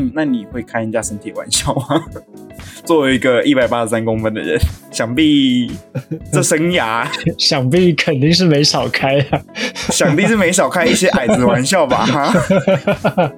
[0.00, 2.02] 那你那你会开人家身体玩笑吗？
[2.84, 4.58] 作为一个一百八十三公分的人，
[4.90, 5.70] 想必
[6.32, 7.06] 这生涯
[7.38, 9.40] 想必肯定是没少开啊，
[9.90, 12.04] 想必是没少开一些矮子玩笑吧？
[12.06, 13.32] 哈，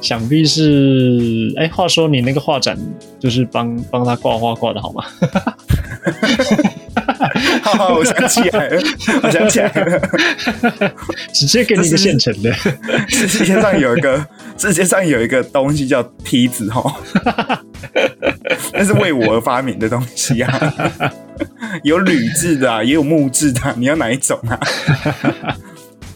[0.00, 1.52] 想必是。
[1.58, 2.76] 哎，话说你那个画展，
[3.18, 5.04] 就是帮帮他挂画挂的好吗？
[7.66, 8.80] 好，我想起来了，
[9.22, 10.00] 我想起来了，
[11.32, 12.52] 直接给你一个现成的。
[13.08, 14.26] 世界上有一个，
[14.56, 16.94] 世界上有一个东西叫梯子，哈，
[18.72, 20.72] 那是为我而发明的东西啊。
[21.82, 24.58] 有铝制的，也有木质的，你要哪一种啊？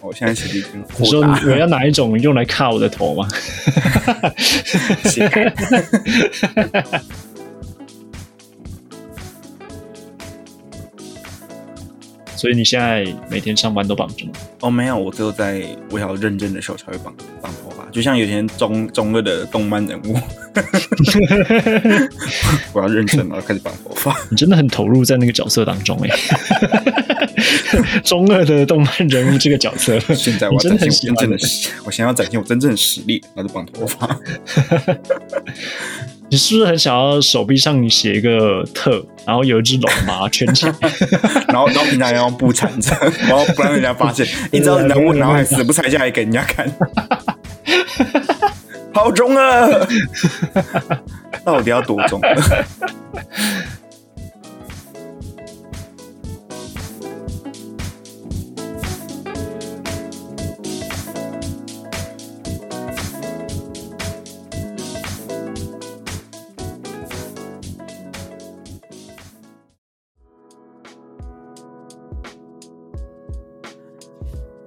[0.01, 3.29] 我现在实力挺你说我要哪一种用来卡我的头吗？
[12.41, 14.33] 所以你现在每天上班都绑着吗？
[14.61, 20.17] 哦，没有，我只有在我要认真的时候才会绑绑头发，就像有些中中二的动漫人物，
[22.73, 24.17] 我要认真了，开始绑头发。
[24.31, 26.09] 你真的很投入在那个角色当中哎，
[28.05, 31.37] 中二的动漫人物这个角色，现在我真的很真正的，
[31.85, 34.09] 我想要展现我真正的实力，那就绑头发。
[36.31, 40.73] 你是不是很想要手臂上你写一个特，然后有一只龙把它圈起来，
[41.49, 42.95] 然后然后平常要用布缠着，
[43.29, 46.73] 然后不让人家发现，你知道人物然后还死不拆下来给人家看，
[48.95, 49.69] 好重啊！
[51.45, 52.21] 到底要多重？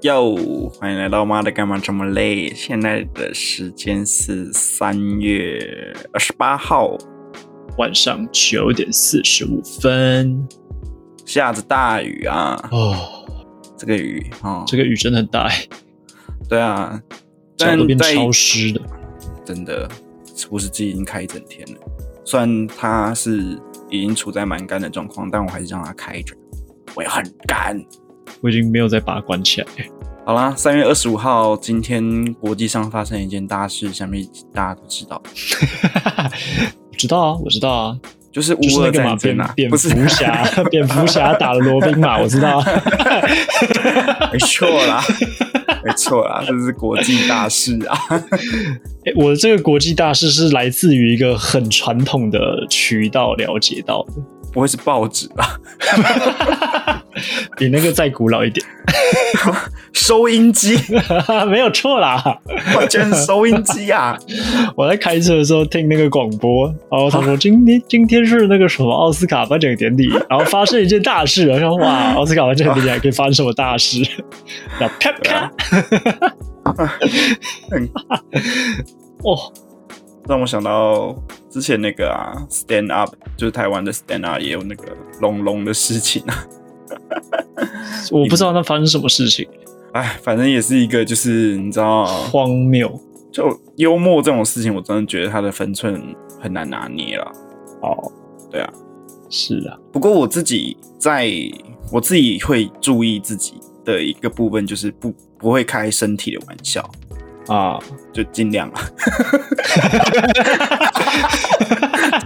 [0.03, 0.35] 哟，
[0.77, 2.53] 欢迎来到妈的干嘛这么累？
[2.53, 6.97] 现在的时间是三月二十八号
[7.77, 10.45] 晚上九点四十五分，
[11.25, 12.69] 下着大雨啊！
[12.69, 12.97] 哦，
[13.77, 15.65] 这个雨哦，这个雨真的很大哎。
[16.49, 17.01] 对啊，
[17.55, 18.81] 脚都变潮湿的，
[19.45, 19.89] 真的，
[20.35, 21.79] 除湿机已经开一整天了。
[22.25, 23.57] 虽然它是
[23.89, 26.35] 已经处在蛮干的状况，但我还是让它开着，
[26.93, 27.81] 我也很干。
[28.41, 29.67] 我已经没有再把它关起来。
[30.25, 35.21] 好啦，三月二十五号，今天国际上发生一件大事，想必大家都知道。
[36.97, 37.97] 知道啊，我知道啊，
[38.31, 42.63] 就是乌俄战争啊，蝙蝠侠， 蝙蝠侠打了罗宾嘛，我知道。
[44.31, 45.03] 没错啦，
[45.83, 47.97] 没错啦，这是国际大事啊。
[49.05, 54.13] 哎，我的这个国际大事是来自于一个很传统的渠道了解到的。
[54.53, 55.59] 不会是报纸吧？
[57.63, 58.65] 比那个再古老一点。
[59.93, 60.77] 收音机
[61.49, 62.21] 没有错啦，
[62.75, 64.17] 我真是收音机啊！
[64.75, 74.01] 我在开车的时候听那个广播，然后他说今天今天是那个什么奥斯卡颁奖典礼，然后发生一件大事，然后哇，奥斯卡颁奖典礼还可以发生什么大事？
[74.79, 75.51] 那啪啪！
[79.23, 79.53] 哦。
[80.25, 81.13] 让我想到
[81.49, 86.45] 之前那个啊，Stand Up，就是台湾的 Stand Up 也有那个龙龙的事情啊。
[88.11, 89.47] 我不知道那发生什么事情。
[89.93, 92.99] 哎，反正也是一个，就是你知道，荒谬。
[93.31, 96.01] 就幽默这种事情，我真的觉得它的分寸
[96.39, 97.31] 很难拿捏了。
[97.81, 98.11] 哦，
[98.51, 98.71] 对啊，
[99.29, 99.77] 是啊。
[99.91, 101.31] 不过我自己在，
[101.91, 106.87] 我自己会注意自己的一个部分，就是不不会开身体的玩笑。
[107.47, 107.79] 啊，
[108.13, 108.71] 就尽量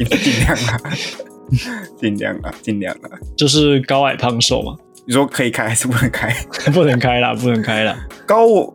[0.05, 0.81] 啊，尽量啊，
[1.99, 4.75] 尽量啊，尽量啊，就是高矮胖瘦嘛。
[5.05, 6.29] 你说可以开还是不能开？
[6.73, 7.97] 不能开啦，不能开啦。
[8.25, 8.73] 高我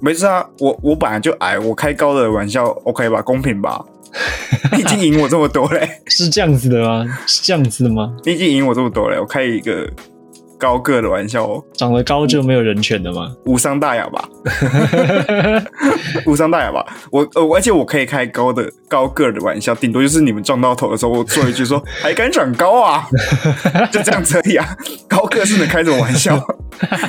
[0.00, 3.22] 没事啊，我我本来就矮，我开高的玩笑 OK 吧？
[3.22, 3.84] 公平吧？
[4.72, 7.04] 你已经赢我这么多嘞，是这样子的吗？
[7.26, 8.12] 是这样子的吗？
[8.24, 9.88] 你已经赢我这么多嘞，我开一个。
[10.58, 13.32] 高个的玩笑哦，长得高就没有人权的吗？
[13.44, 14.28] 无伤大雅吧，
[16.26, 16.84] 无伤大雅吧。
[17.10, 23.06] 我呃，而且我可以开高的高个的玩笑，顶多就是你们撞到头的时候，我说一句说 还敢长高啊，
[23.92, 24.76] 就这样子而已啊。
[25.08, 26.38] 高个是能开什么玩笑？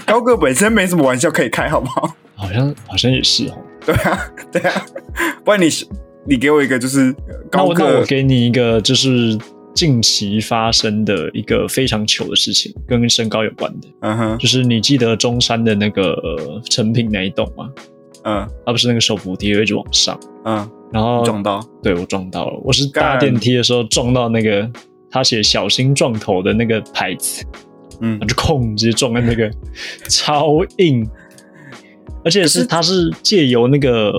[0.05, 2.15] 高个本身没什么玩笑可以开，好不好？
[2.35, 3.57] 好像好像也是哦。
[3.85, 4.19] 对啊，
[4.51, 4.85] 对啊，
[5.43, 5.67] 不然你
[6.27, 7.13] 你给我一个就是
[7.49, 9.37] 高个，我给你一个就是。
[9.73, 16.15] 近期发生的一个非常糗的事情，跟身高有关的，嗯哼，就是你记得中山的那个
[16.69, 17.69] 成品那一栋吗？
[18.23, 24.69] 嗯，而不是那个手扶梯一直往上，嗯，然后撞到，对我撞到了，我是搭电梯的时候撞到那个
[25.09, 27.45] 他写“小心撞头”的那个牌子，
[28.01, 29.49] 嗯，就空直接撞在那个
[30.09, 31.07] 超硬，
[32.25, 34.11] 而且是他是借由那个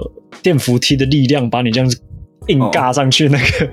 [0.43, 2.00] 电扶梯的力量把你这样子
[2.48, 3.69] 硬尬上去那个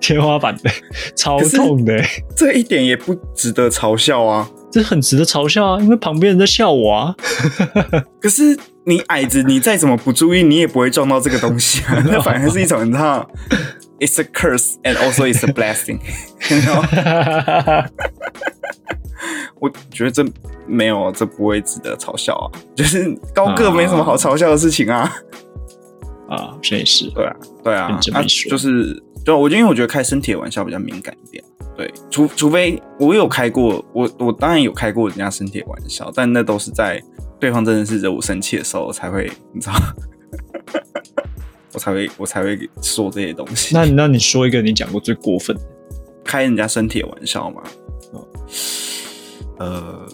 [0.00, 0.70] 天花板的，
[1.16, 2.02] 超痛的。
[2.36, 7.14] 这一点也不值得嘲笑啊，这很值得嘲笑啊，因为旁边人在笑我啊。
[8.20, 12.02] 可是你矮子，你再怎么不注意，你也不会撞到这个东西啊。
[12.06, 13.28] 那反而是一种你知道
[13.98, 16.00] ，it's a curse and also it's a blessing。
[19.60, 20.24] 我觉得这
[20.66, 22.48] 没有，这不会值得嘲笑啊！
[22.74, 25.12] 就是高个没什么好嘲笑的事情啊。
[26.30, 31.44] 啊，这也是对啊，对啊，啊，就是对，我就因为我觉得开身体的玩笑比较敏感一点。
[31.76, 37.02] 对，除除非我有开过，我我当然有开过人家身体的玩笑，但那都是在
[37.38, 39.74] 对方真的是惹我生气的时候才会，你知道，
[41.72, 43.74] 我才会我才会说这些东西。
[43.74, 45.56] 那那你说一个你讲过最过分
[46.22, 47.62] 开人家身体的玩笑吗？
[49.58, 50.06] 呃，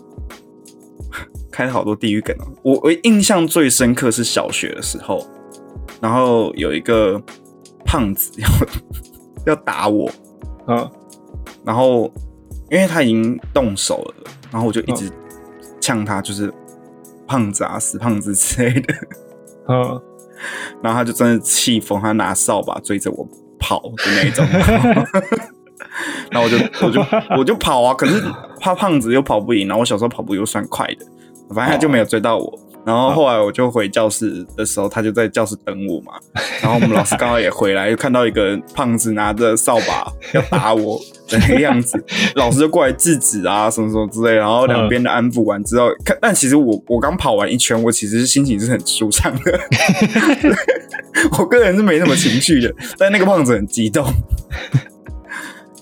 [1.51, 2.47] 开了好多地狱梗哦。
[2.63, 5.27] 我我印象最深刻是小学的时候，
[6.01, 7.21] 然后有一个
[7.85, 8.49] 胖子 要
[9.47, 10.11] 要打我，
[10.67, 10.91] 啊，
[11.65, 12.13] 然后
[12.71, 15.11] 因为他已经动手了，然后我就一直
[15.81, 16.53] 呛他，就是
[17.27, 18.95] 胖子啊，死胖子之类的，
[19.67, 20.01] 啊，
[20.83, 23.27] 然后他就真的气疯，他拿扫把追着我
[23.59, 24.45] 跑的那种。
[26.31, 26.57] 然后我就
[26.87, 27.05] 我就
[27.39, 28.23] 我就跑啊，可是
[28.61, 31.07] 怕胖子又跑不赢，然后我小时候跑步又算快的，
[31.55, 32.59] 反正他就没有追到我。
[32.87, 36.13] 然后后来我就回教室的时候，他就在教室等我嘛。
[36.63, 40.97] 然后我们老师刚好也回来，又看到一个胖子拿着扫把要打我
[41.29, 42.01] 的那个样子，
[42.37, 44.33] 老师就过来制止啊，什么什么之类。
[44.35, 49.61] 然后两边的安抚完之后，看， 但其实我我刚跑完一圈，我其实心情是很舒畅的。
[51.39, 54.07] 我个人是没什么情绪的，但那个胖子很激动。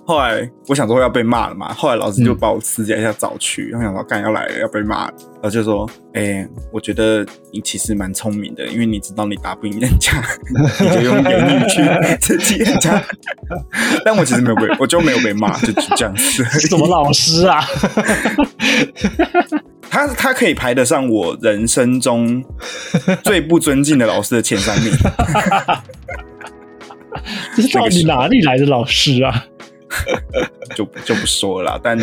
[0.07, 10.13] 后来我想说要被骂了嘛，后来老师就把我私底下找去，然后想到干要来了要被骂，然后就说：“哎，我觉得你其实蛮聪明的，因为你知道你打不赢人家，
[10.79, 11.83] 你就用言语去
[12.21, 13.03] 刺激人家。”
[14.05, 16.45] 但我其实没有被，我就没有被骂，就这样子。
[16.45, 17.65] 什么老师啊？
[19.89, 22.45] 他他可以排得上我人生中
[23.23, 24.93] 最不尊敬的老师的前三名。
[27.57, 29.45] 这是到底哪里来的老师啊？
[30.75, 31.99] 就就不说了，但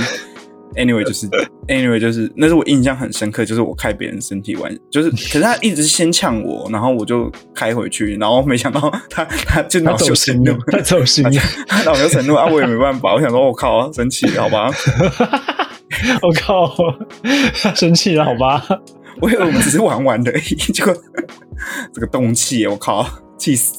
[0.76, 1.28] anyway 就是
[1.68, 8.80] anyway 就是那是我印象很深刻，就是我开别人身体玩，就是可是他一直先呛我，然后我就开回去，然后没想到
[9.10, 11.24] 他他就 恼羞成怒，他走心，
[11.68, 14.72] 他恼羞成怒啊，我也没办法，我想说我靠，生气好吧，
[16.22, 16.74] 我靠，
[17.76, 18.66] 生气了好吧，
[19.22, 20.32] 我以为我们只是玩玩的，
[20.74, 20.96] 结果
[21.94, 23.06] 这个动气，我靠。
[23.42, 23.74] 气死！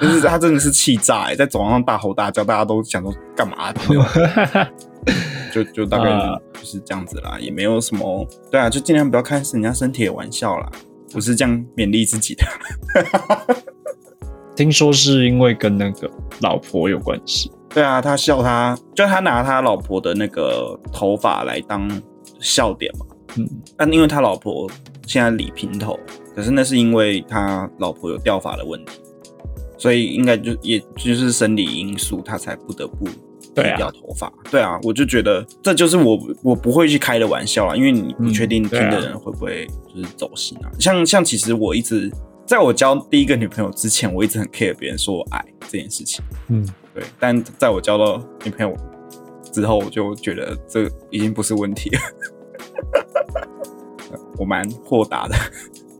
[0.00, 3.72] 就是他真的是气炸哎，在走廊上大吼大叫，大家都想说干嘛？
[5.52, 6.10] 就就大概
[6.52, 8.26] 就是这样子啦，也没有什么。
[8.50, 10.68] 对啊，就尽量不要开人家身体的玩笑啦，
[11.12, 12.44] 不是这样勉励自己的。
[14.56, 16.10] 听说是因为跟那个
[16.40, 17.50] 老婆有关系。
[17.68, 21.88] 对啊，他笑他，就他拿他老婆的那个头发来当
[22.40, 23.06] 笑点嘛。
[23.36, 24.68] 嗯，但因为他老婆
[25.10, 25.98] 现在理平头。
[26.36, 29.00] 可是那是因为他老婆有掉发的问题，
[29.76, 34.32] 所以应该就也就是生理因素，他才不得不剃掉头发。
[34.48, 40.70] 对啊，我就觉得这就是我我不会去开的玩笑啦，因为你不确定听的人会不会就是走心啊。
[40.78, 42.08] 像像其实我一直
[42.46, 46.24] 在我交第一个女朋友之前，我一直很 care 别人说我矮这件事情。
[46.48, 46.64] 嗯，
[46.94, 47.02] 对。
[47.18, 48.72] 但在我交到女朋友
[49.52, 52.00] 之后，我就觉得这已经不是问题了。
[54.40, 55.36] 我蛮豁达的。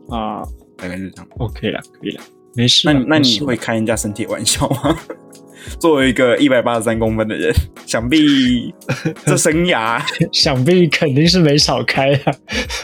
[0.09, 0.41] 啊，
[0.75, 1.27] 大概是这样。
[1.37, 2.21] OK 了，可以了，
[2.55, 2.91] 没事。
[2.91, 4.97] 那那你会开人家身体玩笑吗？
[5.79, 7.53] 作为一个一百八十三公分的人，
[7.85, 8.73] 想必
[9.27, 10.01] 这生涯，
[10.33, 12.33] 想必肯定是没少开啊，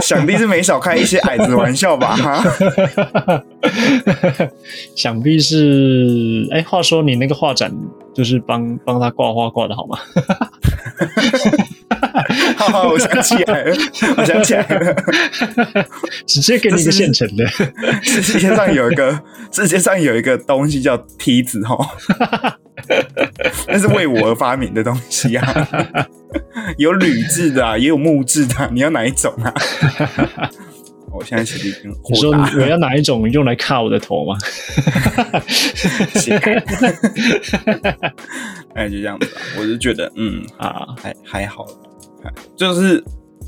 [0.03, 2.15] 想必是没少开一些矮子玩笑吧？
[2.15, 3.43] 哈
[4.95, 6.47] 想必是。
[6.51, 7.75] 哎，话说你那个画展，
[8.13, 9.97] 就是帮帮他挂画挂的好吗？
[12.57, 13.75] 好，我想起来了，
[14.17, 14.95] 我想起来了，
[16.25, 17.45] 直接给你一个现成的。
[18.03, 21.77] 世界上有一个，世界上有一个东西叫梯子，哈，
[23.67, 25.67] 那是为我而发明的东西啊。
[26.77, 29.53] 有铝制的，也有木质的，你要哪一种啊？
[31.13, 34.37] 我现在其实已经，你说我要哪一种用来卡我的头吗？
[38.75, 39.41] 哎，就这样子吧。
[39.57, 41.65] 我就觉得，嗯啊，还还好。
[42.55, 43.03] 就是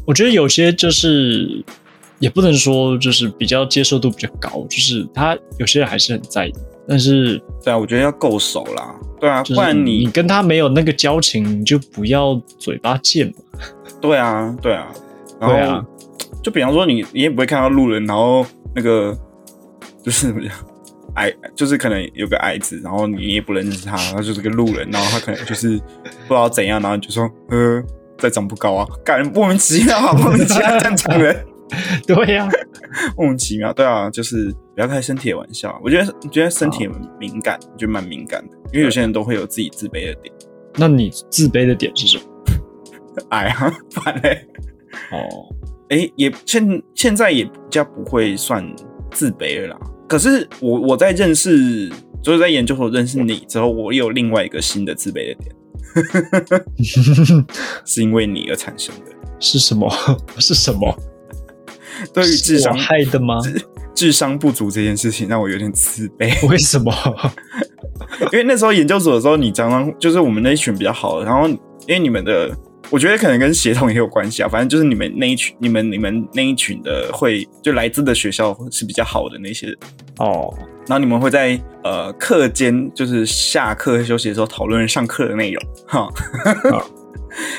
[0.05, 1.63] 我觉得有些就是
[2.19, 6.53] 也不能说就是比较接受度比较高，就是他有些人还是很在意。
[6.87, 8.95] 但是对啊，我觉得要够熟啦。
[9.19, 13.33] 对啊，不然你你跟他没有那个交情，你就不要嘴巴贱嘛。
[14.01, 14.87] 对啊，对啊，
[15.39, 15.85] 对啊。
[16.41, 19.15] 就比方说你你也不会看到路人，然后那个
[20.03, 20.51] 就是怎么讲，
[21.15, 27.83] 矮就是可能有个矮子，然后你也不认识他，他就是个路人，然后他可能就是不知道怎样，然后就说呃，
[28.19, 31.45] 再长不高啊，感觉莫名其妙啊， 莫名其妙正常人。
[32.07, 32.49] 对呀，
[33.15, 33.71] 莫名其妙。
[33.71, 35.79] 对啊，就是不要开身体的玩笑。
[35.83, 38.57] 我觉得，觉得身体很敏感，就蛮敏感的。
[38.73, 40.33] 因为有些人都会有自己自卑的点。
[40.77, 42.23] 那你自卑的点是什么？
[43.29, 44.47] 矮啊，反嘞。
[45.11, 45.55] 哦，
[45.89, 48.67] 哎，也现现在也比较不会算
[49.11, 49.79] 自卑了啦。
[50.07, 51.87] 可是我我在认识，
[52.23, 55.55] 就是在研究所认识你之后，我有另外一个新的自卑的点，
[57.85, 59.11] 是因为你而产生的。
[59.39, 59.89] 是什么？
[60.39, 60.97] 是什么？
[62.13, 63.39] 对于智商害的吗？
[63.95, 66.47] 智商不足这件事情让我有点自卑。
[66.47, 66.93] 为什么？
[68.31, 71.57] 因为那时候研究所的时候，你常常就是我们那一群比较好的，然后因
[71.89, 72.49] 为你们的，
[72.89, 74.47] 我觉得可能跟协同也有关系啊。
[74.47, 79.77] 反正就是你们那一群，你们你们那一群的会就来自的学校是比较好的那些人
[80.19, 80.53] 哦。
[80.87, 86.07] 然后你们会在呃课间，就是下课休息的时候讨论上课的内容，哈。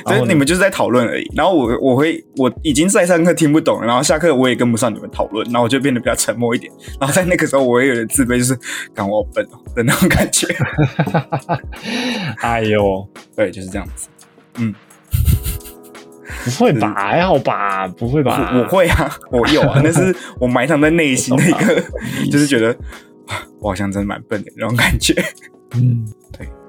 [0.05, 8.59] 所以你们就是在讨论而已，然后我我会我已经在上课听不懂了，然后下课我也跟不上你们讨论，然后我就变得比较沉默一点，然后在那个时候我也有点自卑，就是
[8.93, 10.49] 感我笨的那种感觉。
[12.43, 14.09] 哎呦，对，就是这样子。
[14.59, 14.75] 嗯，
[16.45, 16.95] 不会吧？
[16.95, 17.87] 还好吧？
[17.89, 18.53] 不会吧？
[18.55, 21.83] 我会啊， 我有啊，那是我埋藏在内心的一个，
[22.31, 22.77] 就是觉得
[23.61, 25.15] 我好像真的蛮笨的那种感觉。
[25.75, 26.07] 嗯。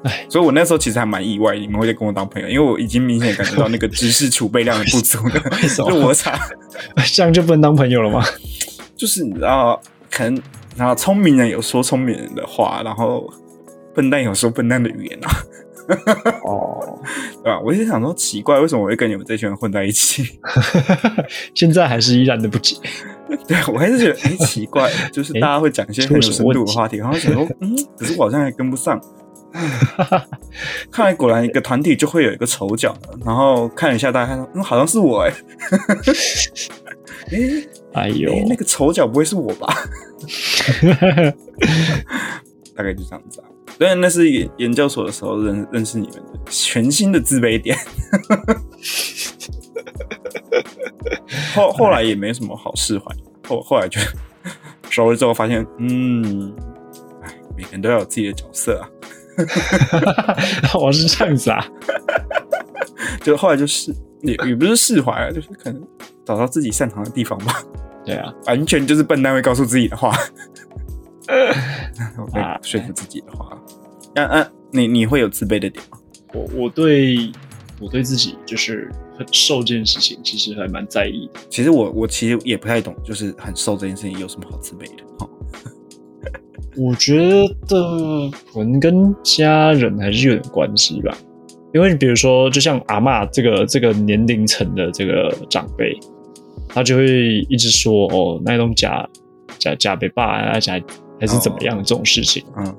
[0.04, 5.40] 哎，所以我那时候其实还蛮意外，你们会跟我当朋友，因为我已经明显感觉到那个知识储备量的不足了。
[5.90, 6.40] 落差，
[7.14, 8.26] 这样就不能当朋友了吗？
[8.96, 10.42] 就是你知道，可能
[10.76, 13.32] 然后聪明人有说聪明人的话，然后
[13.94, 15.30] 笨蛋有说笨蛋的语言啊。
[16.44, 17.00] 哦，
[17.44, 17.60] 对吧？
[17.60, 20.40] 我就想说，奇怪，为什么我会跟你们这群人混在一起？
[21.56, 22.76] 现在还是依然的不解。
[23.48, 29.02] 对我还是觉得哎奇怪，就是大家会讲一些很有深度的话题，然后想说，嗯，可是我好像还跟不上。
[30.90, 32.96] 看来果然一个团体就会有一个丑角，
[33.26, 35.34] 然后看一下大家，看说嗯好像是我哎，
[37.94, 39.68] 哎呦，那个丑角不会是我吧？
[42.76, 43.51] 大概就这样子啊。
[43.82, 47.76] 对，那是研研究所的时候认认识你们的全新的自卑点。
[51.56, 53.06] 后后来也没什么好释怀，
[53.48, 54.00] 后后来就
[54.88, 56.54] 熟了之后发现，嗯，
[57.24, 58.88] 哎，每个人都要有自己的角色啊。
[60.80, 61.66] 我是这样子啊，
[63.24, 65.82] 就后来就是也也不是释怀啊，就是可能
[66.24, 67.64] 找到自己擅长的地方吧。
[68.06, 70.16] 对啊，完全就是笨蛋会告诉自己的话，
[72.34, 73.58] 啊，说服自己的话。
[74.16, 75.98] 嗯嗯，你你会有自卑的点吗？
[76.34, 77.32] 我我对
[77.80, 81.30] 我对自己就是很瘦这件事情，其实还蛮在意。
[81.50, 85.04] 其实我我其实也不太懂，就是很瘦这件事情有什么好自卑的？
[85.20, 85.30] 哈。
[86.78, 87.18] 我觉
[87.68, 91.14] 得可能跟家人还是有点关系吧，
[91.74, 95.94] 因为比如说，就像阿妈这个这个年龄层的这个长辈，
[96.70, 99.06] 他就会一直说哦，那种假
[99.60, 100.80] 假假被爸啊假
[101.20, 102.76] 还是怎么样这种事情，嗯，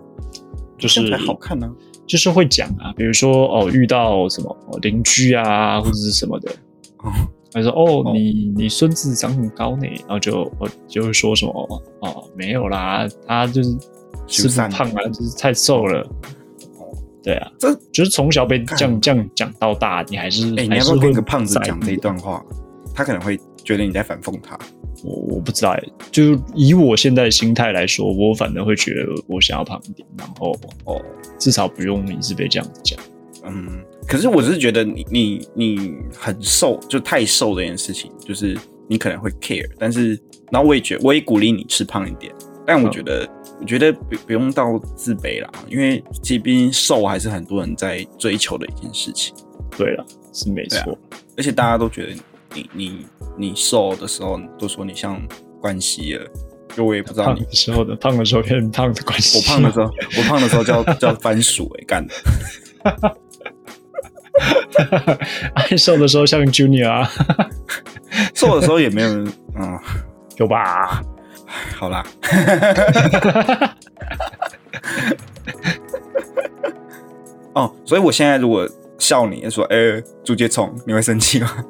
[0.82, 1.70] 就是好看呢，
[2.06, 6.50] 就是会讲啊，比如说哦，遇到什么邻居啊或者是什么的，
[6.98, 7.12] 哦
[7.54, 11.52] 他说：“哦，你你孙子长很高呢。”然后就我就会说什么
[12.00, 13.76] ：“哦，没有啦，他就是
[14.26, 16.00] 是不胖啊，就是太瘦了。”
[16.80, 16.88] 哦，
[17.22, 22.42] 对啊，这就是从小被这样这样讲到大，你还是哎，你要不要跟一个胖子讲这一段话？
[22.94, 24.58] 他可能会觉得你在反讽他。
[25.04, 25.76] 我我不知道，
[26.10, 31.00] 就以我现在的心态来说，我反而会觉得我想要胖一点，然后哦，
[31.38, 32.98] 至少不用一直被这样子讲。
[33.46, 33.82] 嗯。
[34.06, 42.34] 可是我只是觉得你你你很瘦，就太瘦这件事情，就是你可能会 care，但是然后我也觉我也鼓励你吃胖一点，
[42.66, 43.26] 但我觉得
[43.60, 49.32] 我觉得不不用到自卑啦，因为其实毕竟瘦还是很多人在追求的一件事情。
[49.78, 50.98] 对了，是没错，
[51.36, 52.12] 而且大家都觉得
[52.54, 53.06] 你你
[53.36, 55.20] 你瘦的时候都说你像
[55.60, 56.26] 关西了，
[56.74, 62.14] 就我也不知道你时候的胖的时候变胖的关系，我胖的时候我胖的时候叫 叫番薯哎干的。
[65.54, 67.06] 爱瘦的时候像 Junior，
[68.34, 69.78] 瘦的时候也没有人，嗯，
[70.36, 71.02] 有吧？
[71.76, 72.02] 好啦，
[77.52, 78.66] 哦，所以我现在如果
[78.98, 81.64] 笑你说，哎，竹节虫，你会生气吗？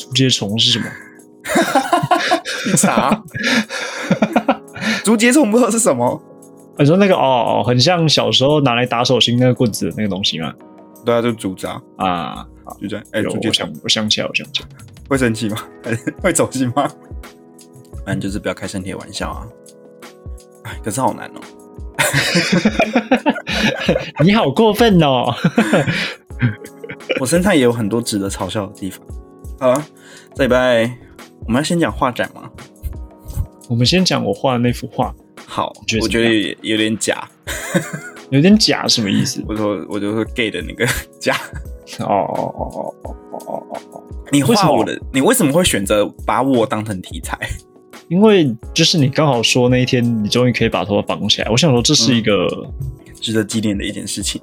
[0.00, 0.86] 竹节虫是什么？
[2.76, 3.22] 啥？
[5.04, 6.20] 竹节虫不知道是什么？
[6.78, 10.52] 你说那个哦，很像小时候拿来打手心那个棍子的那个东西吗？
[11.04, 12.46] 对啊，就竹子啊，啊，
[12.80, 13.04] 就这样。
[13.12, 14.68] 哎，我想，我想起来，我想起来，
[15.08, 15.56] 会生气吗？
[16.22, 16.88] 会走心吗？
[18.06, 19.46] 反正就是不要开身体的玩笑啊。
[20.64, 21.40] 哎，可是好难哦。
[24.24, 25.32] 你好过分哦！
[27.20, 29.06] 我身上也有很多值得嘲笑的地方。
[29.60, 29.86] 好了，
[30.34, 30.84] 这礼拜
[31.46, 32.50] 我们要先讲画展吗？
[33.68, 35.14] 我们先讲我画的那幅画。
[35.46, 37.28] 好，我觉得有点假，
[38.30, 39.44] 有点假什么意思？
[39.46, 40.86] 我说，我就说 gay 的那个
[41.20, 41.36] 假。
[41.98, 44.02] 哦哦哦哦哦哦哦哦！
[44.32, 47.38] 你画我的，你为什么会选择把我当成题材？
[48.08, 51.50] 因为就是你刚好说那一天，你终于可以把头发绑起来。
[51.50, 52.48] 我想说，这是一个
[53.20, 54.40] 值得纪念的一件事情。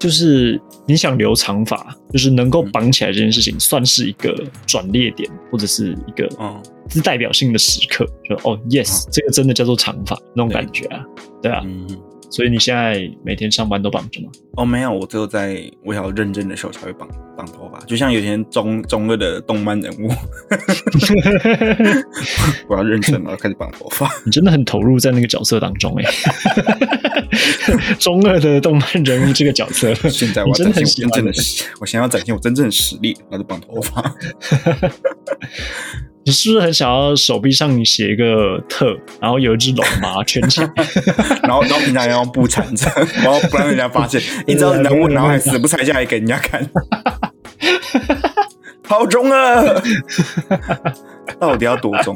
[0.00, 4.34] 就是你想留长发，就是能够绑起来这件事情，算是一个
[4.66, 8.06] 转捩点，或者是一个嗯，是代表性的时刻。
[8.28, 11.04] 就哦，yes，这个真的叫做长发那种感觉啊，
[11.42, 11.62] 对啊。
[12.30, 14.28] 所以你现在每天上班都绑着吗？
[14.56, 20.08] 哦，没有，我只有在我要认真的时候才会绑绑头发，就像有些中中二的动漫人物，
[22.68, 24.08] 我要认真了，开始绑头发。
[24.24, 26.04] 你真的很投入在那个角色当中哎，
[27.98, 31.32] 中二的动漫人物这个角色，现在我真的很真正的，
[31.80, 34.14] 我想要展现我真正的实力，那就绑头发。
[36.24, 40.70] 你是不是很想要手臂上你写一个特，然后有一只龙马圈起来，
[41.42, 42.86] 然后然后平常要用布缠着，
[43.22, 46.68] 然后不让人家发现， 你知道人物然后还死不拆下来给人家看，
[48.86, 49.62] 好中啊！
[51.40, 52.14] 到底要多重？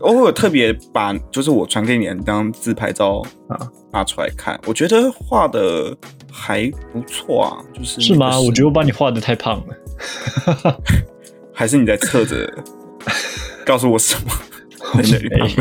[0.00, 3.56] 我有特别把就是我传给你的那张自拍照啊
[3.92, 5.96] 拿出来看，我觉得画的
[6.30, 8.38] 还不错啊，就是是吗？
[8.40, 10.80] 我觉得我把你画的太胖了。
[11.54, 12.50] 还是你在侧着
[13.64, 14.32] 告诉我什么？
[14.94, 15.56] 没有，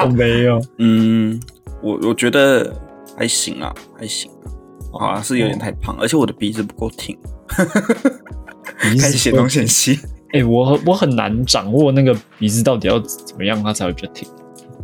[0.00, 0.62] 我没有。
[0.78, 1.40] 嗯，
[1.82, 2.72] 我我觉得
[3.16, 4.30] 还行啊，还行
[4.92, 5.16] 啊。
[5.16, 7.16] 啊，是有点太胖，而且我的鼻子不够挺。
[8.76, 9.98] 开始显东显西。
[10.32, 14.28] 哎，我我很难掌握那个鼻子到底要怎么样，它才会比较挺。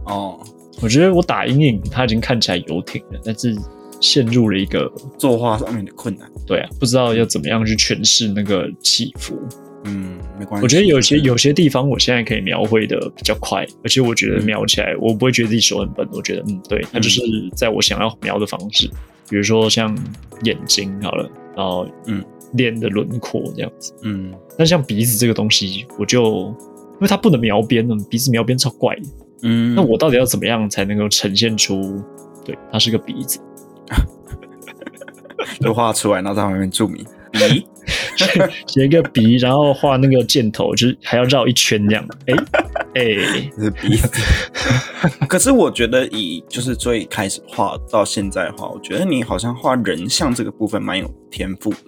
[0.07, 0.41] 哦，
[0.83, 3.55] 我觉得我打阴影，它已经看起来有挺了，但是
[4.01, 6.29] 陷入了一个作画上面的困难。
[6.47, 9.41] 对啊，不知道要怎么样去诠释那个起伏。
[9.87, 10.65] 嗯，没关系。
[10.65, 16.07] 我觉得有些有些地方，我现在可以描绘的比较快，而且我觉得描起来，我不会觉得自己手很笨。
[16.13, 17.21] 我觉得，嗯，对，它就是
[17.55, 18.91] 在我想要描的方式。
[19.29, 19.97] 比如说像
[20.43, 24.33] 眼睛好了，然后嗯，脸的轮廓这样子，嗯。
[24.57, 26.55] 但像鼻子这个东西，我就
[26.95, 29.03] 因为它不能描边，鼻子描边超怪的，
[29.43, 29.75] 嗯。
[29.75, 32.03] 那我到底要怎么样才能够呈现出，
[32.45, 33.41] 对，它是个鼻子，
[35.61, 37.67] 就画出来，然后在旁边注明鼻。
[38.67, 42.07] 写一个鼻，然后画那个箭头，就是还要绕一圈这样。
[42.27, 42.35] 哎
[42.95, 43.03] 哎，
[43.59, 44.09] 是鼻子。
[45.29, 51.79] 可是我觉得，以就是最开始画到现在的话，我觉得你好像画人像这个部分蛮有天赋的。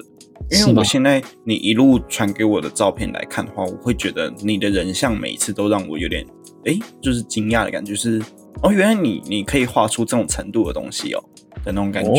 [0.50, 6.24] 因为我现在你一路传给我的照片来看的话，我会觉得你的人像每一次都让我有点
[6.64, 8.22] 哎，就是惊讶的感觉，是
[8.62, 11.22] 哦，原来你你可以画出这种程度的东西哦
[11.64, 12.10] 的那种感觉。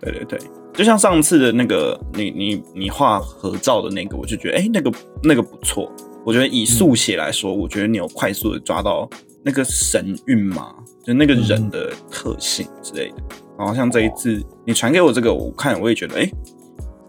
[0.00, 0.38] 对对对。
[0.74, 5.90] 就像上次的那个，你你你画合照的那个，我就觉得，哎，那个那个不错。
[6.26, 9.08] 我觉得以速写来说，我觉得你有快速的抓到
[9.44, 13.16] 那个神韵嘛，就那个人的特性之类的。
[13.58, 16.28] 然后像这一次你传给我这个，我看我也觉得，哎，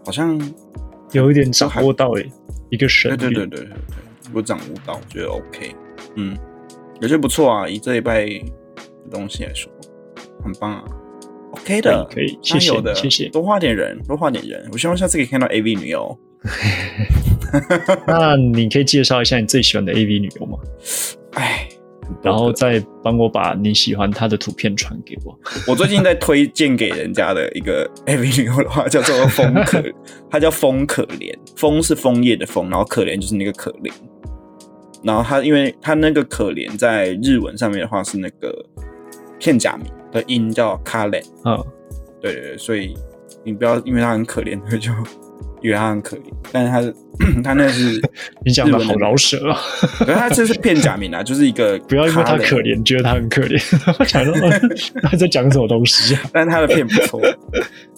[0.05, 0.39] 好像
[1.13, 2.25] 有一点掌握到哎，
[2.69, 3.17] 一个神。
[3.17, 3.69] 对对对对对，
[4.33, 5.75] 我掌握到，我觉得 OK，
[6.17, 6.37] 嗯，
[7.01, 9.71] 我觉得不错啊，以这一拜的东西来说，
[10.43, 10.83] 很棒啊。
[11.55, 13.29] OK 的，可以，谢谢的，谢谢。
[13.29, 14.67] 多画点人，多画点人。
[14.71, 16.17] 我希望下次可以看到 AV 女优。
[18.05, 20.57] 那你可以介绍一下你最喜欢的 AV 女优吗？
[21.33, 21.67] 哎，
[22.21, 25.37] 然后再帮我把你喜欢她的图片传给我。
[25.67, 29.81] 我最近在推荐给人家的一个 AV 女优的话，叫做风可，
[30.29, 31.33] 她叫风可怜。
[31.55, 33.91] 风是枫叶的枫，然后可怜就是那个可怜。
[35.03, 38.53] 然后她，因为她那个可怜在日文上面的话是那个
[39.39, 39.85] 片假名。
[40.15, 41.63] 的音叫卡莲，嗯，
[42.21, 42.95] 对对对，所以
[43.43, 44.91] 你不要因为他很可怜，就
[45.61, 46.93] 以为他很可怜，但是他是
[47.43, 48.01] 他那是
[48.45, 49.59] 你讲的好饶舌啊，
[50.05, 54.23] 他这是片假名啊， 就是一个不要因为他可怜，觉得他很可怜，我讲
[55.01, 56.21] 他在讲什么东西啊？
[56.31, 57.19] 但他的片不错，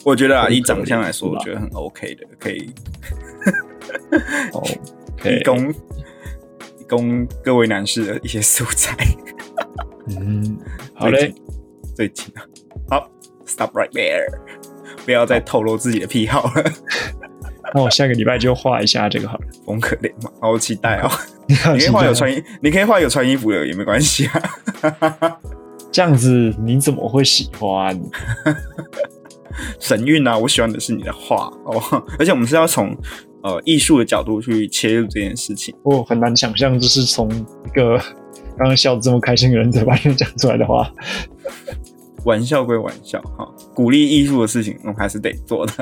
[0.06, 2.70] 我觉得啊，以长相来说，我觉得很 OK 的，可以，
[4.54, 4.64] 哦，
[5.22, 8.96] 提供提供各位男士的一些素材，
[10.20, 10.58] 嗯，
[10.94, 11.34] 好嘞。
[11.98, 12.46] 最近啊，
[12.92, 13.10] 好
[13.44, 14.28] ，stop right there，
[15.04, 16.64] 不要再透露自己的癖好了。
[17.74, 21.10] 那我下个礼拜就画一下这个好了，风可怜嘛，好期待哦。
[21.50, 24.44] 你可以画有穿衣，你可以画有穿衣服的也没关系啊。
[25.92, 28.00] 这样子你怎么会喜欢？
[29.80, 30.38] 神韵啊！
[30.38, 31.82] 我喜欢的是你的画哦，
[32.20, 32.96] 而且我们是要从
[33.42, 35.76] 呃艺术的角度去切入这件事情。
[35.82, 37.28] 我很难想象，就是从
[37.66, 38.00] 一个
[38.58, 40.92] 刚刚笑的这么开心的人嘴巴里面讲出来的话。
[42.26, 45.74] 玩笑归玩笑，哈，鼓励艺术的事情，我们还是得做的。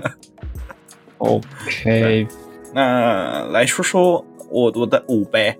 [1.18, 2.28] OK，
[2.74, 5.58] 那来说说我我的舞呗。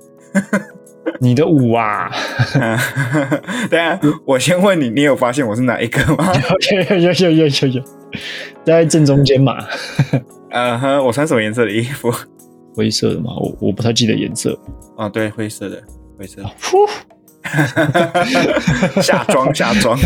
[1.20, 2.12] 你的舞啊？
[3.70, 6.32] 对啊，我先问你，你有发现我是哪一个吗？
[6.72, 7.84] 有有有有有有，
[8.64, 9.58] 在正中间嘛。
[10.52, 12.14] 呃呵，我穿什么颜色的衣服？
[12.76, 14.60] 灰色的嘛，我我不太记得颜色。
[14.98, 15.82] 啊，对，灰色的，
[16.18, 16.44] 灰色。
[19.02, 20.00] 下装下装。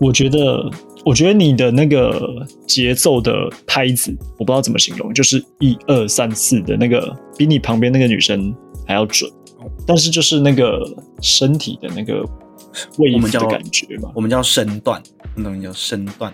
[0.00, 0.70] 我觉得。
[1.04, 3.32] 我觉得你的那个节奏的
[3.66, 8.54] 拍子，我不知道怎么形容，就是一二三四的那个，比你旁边那个女生
[8.86, 9.28] 还要准。
[9.84, 10.80] 但是就是那个
[11.20, 12.24] 身体的那个
[12.98, 15.02] 位移的感觉嘛，我们叫身段，
[15.34, 16.32] 那东西叫身段。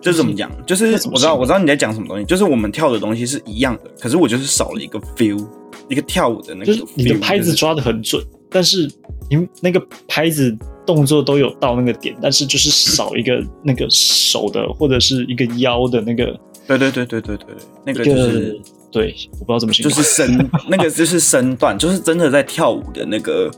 [0.00, 0.50] 就是怎么讲？
[0.66, 2.24] 就是我知道，我知道你在讲什么东西。
[2.24, 5.46] 就是我们跳的东西是一样的，可是我就是少了一个 feel，
[5.88, 6.66] 一个跳舞的那个。
[6.66, 8.90] 就是你的拍子抓的很准，但是
[9.28, 10.56] 你那个拍子。
[10.86, 16.36] 动作都有到那个点，但是就是少一个那个手的或者是一个腰的那个。
[16.66, 17.46] 对对对对对对，
[17.86, 18.60] 那个就是
[18.90, 23.48] 对，我不知道怎么形容，就是身 那个就是身段，就是真的在跳舞的那个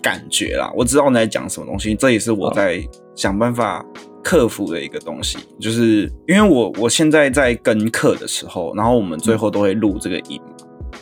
[0.00, 0.72] 感觉啦。
[0.74, 2.82] 我知道你在讲什么东西，这也是我在
[3.14, 3.84] 想办法
[4.22, 5.38] 克服的一个东西。
[5.58, 10.40] 就是因为我我现在在跟课的时候，然后我们最后都会录这个音。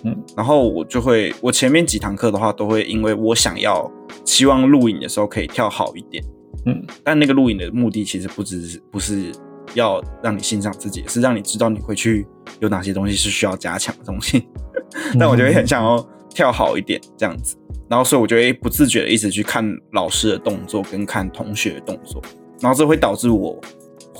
[0.05, 3.91] 嗯，然后我就会，我前面几堂课的话，都会因为我想要，
[4.25, 6.23] 希望录影的时候可以跳好一点，
[6.67, 9.33] 嗯，但那个录影的目的其实不只是不是
[9.75, 12.25] 要让你欣赏自己，是让你知道你回去
[12.61, 14.47] 有哪些东西是需要加强的东西。
[15.19, 17.57] 但我就会很想要跳好一点这样子，
[17.89, 22.23] 然后所以我就会不自觉的一直去看老师的动作跟看同学的动作，
[22.61, 23.59] 然后这会导致我。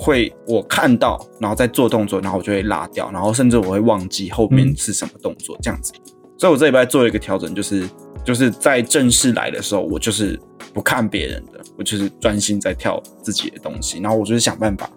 [0.01, 5.91] 会我看到，然后再做动作，然后我就会拉掉，然后甚至我会忘记后面是什么动作，这样子。
[6.37, 7.85] 所以我这礼拜做了一个调整，就是
[8.23, 10.39] 就是在正式来的时候，我就是
[10.73, 13.99] 不看别人的，我就是专心在跳自己的东西。
[13.99, 14.89] 然后我就是想办法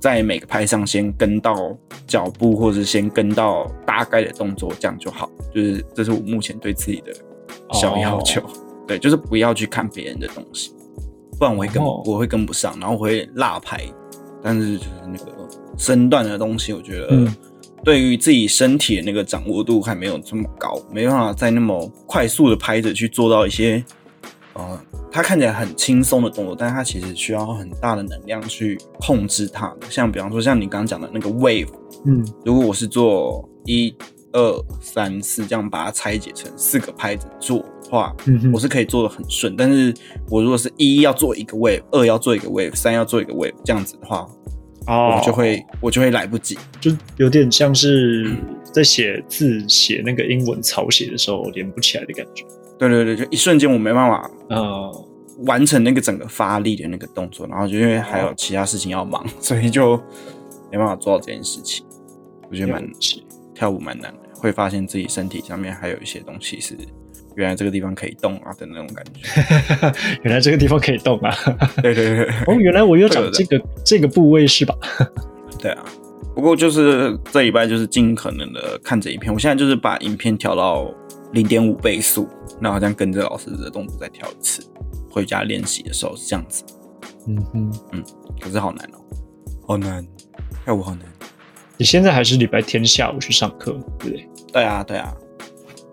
[0.00, 5.30] 在每个拍上先跟到脚步，或者先跟到大概的动作，这样就好。
[5.54, 7.12] 就是这是我目前对自己的
[7.74, 8.42] 小要求。
[8.88, 10.74] 对，就是不要去看别人的东西，
[11.42, 13.82] 不然我会跟我会跟不上，然后我会落拍。
[14.40, 15.32] 但是就是那个
[15.76, 17.26] 身段的东西，我觉得
[17.82, 23.84] 对于自己身体的那个掌握度还没有这么高，没办法在那么快速的拍着去做到一些，
[24.52, 29.74] 呃，它看起来很轻松的动作，但是它其实需要很大的能量去控制它。
[29.90, 31.70] 像比方说像你刚刚讲的那个 wave，
[32.04, 33.92] 嗯，如果我是做一
[34.32, 38.14] 二三四这样把它拆解成四个拍子做的话，
[38.52, 39.54] 我是可以做的很顺。
[39.56, 39.94] 但是
[40.28, 44.26] 我如果是一要做一个 wave，二要做一个 wave，三要做一个 wave 这样子的话，
[44.86, 48.34] 哦，我就会我就会来不及，就有点像是
[48.72, 52.44] 在写字写那个英文草写的时候连不起来的感觉。
[52.78, 55.08] 对对对，就一瞬间我没办法呃
[55.46, 59.96] 完成那个整个发力的那个动作，然后就因为还有其他事情要忙，所以就
[60.70, 61.84] 没办法做到这件事情。
[62.50, 62.86] 我觉得蛮
[63.54, 64.21] 跳舞蛮难的。
[64.42, 66.76] 会发现自己身体上面还有一些东西是
[67.36, 69.22] 原来这个地方可以动啊的那种感觉。
[70.24, 71.32] 原来这个地方可以动啊！
[71.80, 72.24] 对对对。
[72.48, 74.76] 哦，原来我有长这个这个部位是吧？
[75.60, 75.84] 对啊。
[76.34, 80.92] 不过就是这一拜就是尽可能的看着影片，我现在就是把影片调到
[81.32, 82.28] 零点五倍速，
[82.60, 84.60] 那好像跟着老师的动作再跳一次。
[85.08, 86.64] 回家练习的时候是这样子。
[87.28, 88.02] 嗯哼嗯，
[88.40, 88.98] 可是好难哦，
[89.68, 90.04] 好难，
[90.64, 91.02] 跳舞好难。
[91.76, 94.28] 你现在还是礼拜天下午去上课，对不对？
[94.52, 95.14] 对啊，对啊。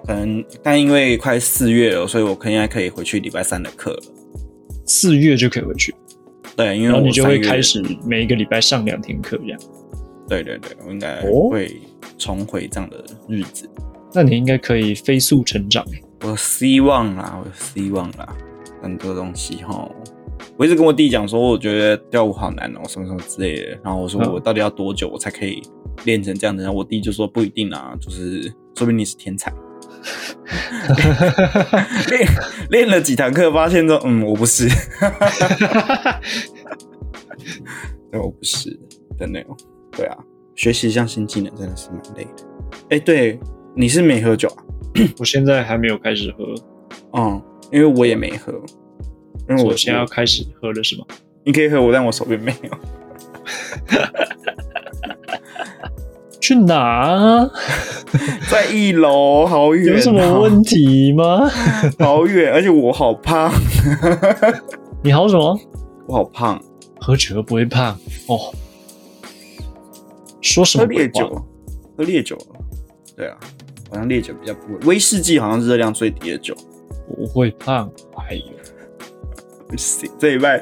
[0.06, 4.04] 可能，但因为快四月了，所以我可应该可以回去礼拜三的课了。
[4.86, 5.94] 四月就可以回去。
[6.56, 9.60] 对，因为你就会开始每一个礼拜上两天课，这样。
[10.28, 11.80] 对对对，我应该会
[12.18, 13.70] 重回这样的日子。
[14.14, 15.86] 那你应该可以飞速成长
[16.22, 18.36] 我希望啦，我希望啦，
[18.82, 19.90] 很多东西哈。
[20.60, 23.68] 我一直跟我弟讲说，我觉得跳舞好难哦，什么什么之类的。
[23.82, 25.64] 然后我说，我到底要多久我才可以？
[26.04, 29.54] 练成这样子，然后我弟就说不一定啊，就是说明你是天才。
[32.10, 32.28] 练
[32.70, 34.68] 练了几堂课，发现说嗯，我不是。
[38.12, 38.78] 对，我不是
[39.18, 39.56] 的那种。
[39.96, 40.18] 对啊，
[40.56, 42.32] 学习一项新技能真的是蛮累的。
[42.90, 43.40] 哎，对，
[43.74, 44.58] 你是没喝酒啊？
[45.20, 46.44] 我现在还没有开始喝。
[47.14, 47.42] 嗯，
[47.72, 48.62] 因为我也没喝，
[49.50, 51.06] 因为我现在要开始喝了，是吗？
[51.44, 52.70] 你可以喝，我但我手边没有。
[56.40, 57.50] 去哪？
[58.50, 59.96] 在一楼，好远。
[59.96, 61.50] 有什么问题吗？
[62.00, 63.52] 好远，而且我好胖。
[65.04, 65.60] 你好什么？
[66.08, 66.62] 我好胖。
[67.02, 68.54] 喝酒又不会胖哦。
[70.42, 71.46] 说什么烈酒？
[71.98, 72.38] 喝烈酒？
[73.16, 73.38] 对啊，
[73.90, 74.80] 好像烈酒比较不会。
[74.88, 76.56] 威士忌好像是热量最低的酒，
[77.08, 77.90] 不会胖。
[78.18, 78.44] 哎呦，
[79.70, 80.62] 不行，这一拜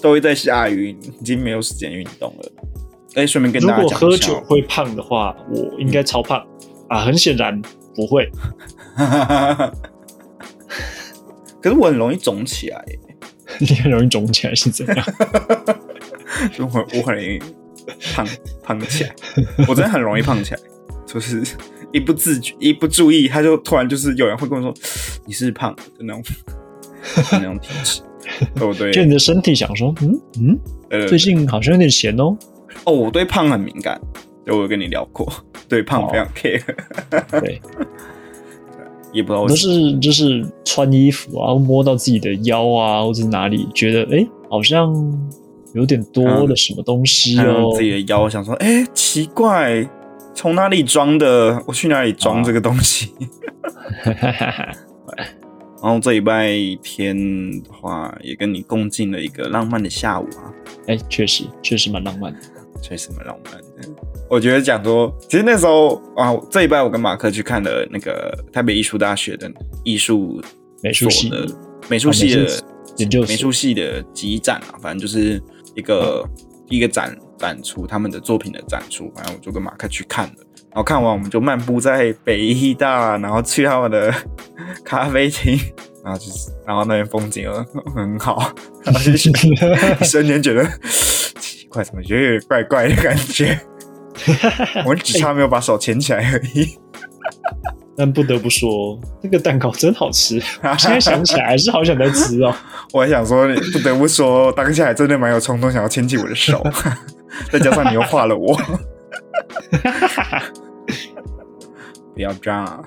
[0.00, 2.52] 都会在下雨，已经没有时间运动了。
[3.14, 6.44] 哎，顺便跟大家讲，如果喝酒会胖的话，我应该超胖
[6.88, 7.04] 啊！
[7.04, 7.60] 很显然
[7.94, 8.30] 不会。
[11.62, 12.84] 可是我很容易肿起来，
[13.60, 15.04] 你很容易肿起来是怎样？
[16.58, 16.64] 我
[16.96, 17.38] 我很容易
[18.14, 18.26] 胖
[18.62, 19.14] 胖起来，
[19.68, 20.60] 我真的很容易胖起来，
[21.06, 21.42] 就是
[21.92, 24.74] 一不自觉、一不注意，他就突然就是有人会跟我说
[25.26, 26.22] 你是胖的那种
[27.32, 28.02] 那种体质，
[28.54, 28.92] 对 不对？
[28.92, 30.58] 就你的身体想说，嗯嗯，
[30.90, 32.36] 呃最近好像有点咸哦。
[32.84, 34.00] 哦，我对胖很敏感，
[34.46, 35.30] 我有跟你聊过，
[35.68, 36.62] 对胖非常 care。
[37.40, 37.60] 对。
[39.12, 44.92] 也不知道，都是就是穿衣服啊，摸到自己的腰啊，或者哪里觉得哎，好像
[45.72, 47.72] 有点多了什么东西哦。
[47.74, 49.88] 自己的腰，想说哎，奇怪，
[50.34, 51.62] 从哪里装的？
[51.66, 53.14] 我去哪里装这个东西？
[55.86, 56.50] 然后这一拜
[56.82, 57.16] 天
[57.62, 60.52] 的话，也跟你共进了一个浪漫的下午啊。
[60.88, 62.40] 哎，确实，确实蛮浪漫的。
[62.82, 63.88] 确实蛮浪漫的。
[64.28, 69.48] 我觉得讲说，其实那时候啊，这一拜我跟马克去看了那个台北艺术大学的
[69.84, 70.42] 艺术
[70.82, 71.46] 美术系的
[71.88, 72.50] 美术系的
[72.96, 75.40] 研究美术系的集展啊，反正就是
[75.76, 76.28] 一个
[76.68, 79.08] 一个展展出他们的作品的展出。
[79.14, 80.34] 反正我就跟马克去看了，
[80.70, 84.12] 然后看完我们就漫步在北艺大，然后去他们的
[84.84, 85.58] 咖啡厅，
[86.04, 87.48] 然后就是然后那边风景
[87.94, 88.52] 很好，
[88.84, 90.64] 然后就一瞬间觉得
[91.40, 91.66] 奇。
[91.68, 93.58] 怪怎么觉得有点怪怪的感觉？
[94.86, 96.78] 我只差没有把手牵起来而已。
[97.98, 100.38] 但不得不说，那个蛋糕真好吃。
[100.78, 102.54] 现在想起来还是好想再吃哦。
[102.92, 106.62] 我还想说，不得不说，当下还真的蛮有冲动想要牵起我的手。
[107.50, 108.54] 再加上你又画了我，
[112.14, 112.84] 不要这样。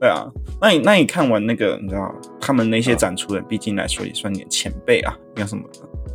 [0.00, 0.26] 对啊，
[0.60, 5.62] 那你那你看完那个，你知道他们那些展出的，毕竟来说也算你的前辈啊，你有什么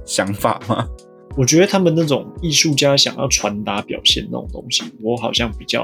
[0.06, 0.88] 想法吗？
[1.38, 5.82] 我觉得他们那种艺术家想要传达表现那种东西，我好像比较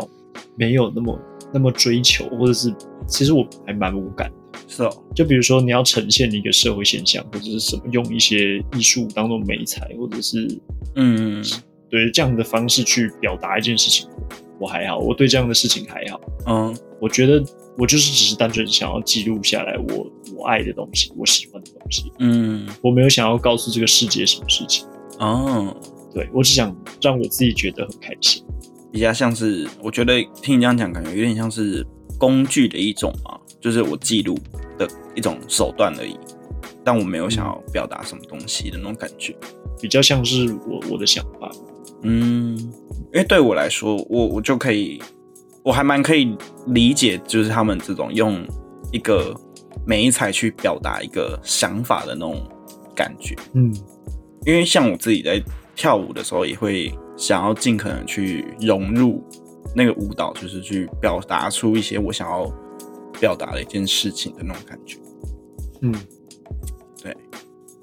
[0.55, 1.19] 没有那么
[1.53, 2.73] 那么追求，或者是
[3.07, 4.59] 其实我还蛮无感的。
[4.67, 10.45] 是哦，就比如说你要呈现一个社会现象，或者是什么用一些艺术当做美材，或者是
[10.95, 11.41] 嗯，
[11.89, 14.09] 对这样的方式去表达一件事情，
[14.59, 16.19] 我还好，我对这样的事情还好。
[16.47, 17.41] 嗯，我觉得
[17.77, 22.11] 我就是只是单纯想要记录下来我我爱的东西，我喜欢的东西。
[22.19, 24.87] 嗯，我没有想要告诉这个世界什么事情。
[25.19, 25.75] 哦，
[26.13, 28.43] 对我只想让我自己觉得很开心，
[28.91, 31.85] 比较像是我觉得听你这样讲，感觉有点像是
[32.17, 34.37] 工具的一种嘛，就是我记录
[34.77, 36.17] 的一种手段而已，
[36.83, 39.35] 但我没有想要表达什么东西的那种感觉，
[39.81, 41.51] 比较像是我我的想法。
[42.03, 42.57] 嗯，
[43.13, 45.01] 因为对我来说，我我就可以，
[45.67, 46.33] 我还蛮可以
[46.67, 48.41] 理解，就是他们这种用
[48.89, 49.35] 一个
[49.85, 52.41] 美彩去表达一个想法的那种
[52.95, 53.35] 感觉。
[53.51, 53.69] 嗯。
[54.45, 55.43] 因为像我自己在
[55.75, 59.21] 跳舞的时候，也会想要尽可能去融入
[59.75, 62.49] 那个舞蹈，就是去表达出一些我想要
[63.19, 64.97] 表达的一件事情的那种感觉。
[65.81, 65.93] 嗯，
[67.03, 67.13] 对，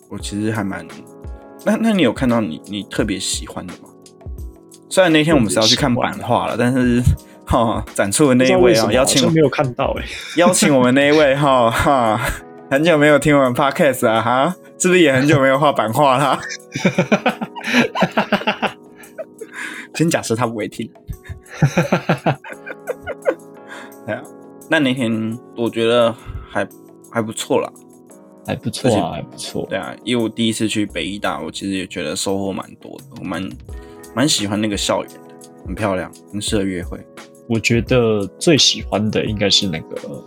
[0.09, 0.89] 我其实还蛮……
[1.67, 3.91] 那那你有看到你你特别喜欢的吗？
[4.89, 7.03] 虽然那天我们是要去看版画了，但是
[7.55, 10.05] 哈，展出的那一位啊，邀请没有看到哎，
[10.37, 12.21] 邀请我们那一位哈 哈，
[12.71, 14.55] 很久没有听我们 podcast 啊哈。
[14.77, 16.39] 是不是也很久没有画版画了？
[19.95, 20.91] 先假设他不会听。
[24.05, 24.21] 对啊，
[24.69, 26.15] 那那天我觉得
[26.51, 26.67] 还
[27.11, 27.73] 还不错啦，
[28.45, 29.65] 还不错啊，还不错。
[29.71, 33.49] 对啊，因为我第一次去北医大，我其实也觉得收获蛮多的，我蛮
[34.15, 35.21] 蛮喜欢那个校园的，
[35.67, 36.99] 很漂亮，很适合约会。
[37.49, 40.25] 我觉得最喜欢的应该是那个。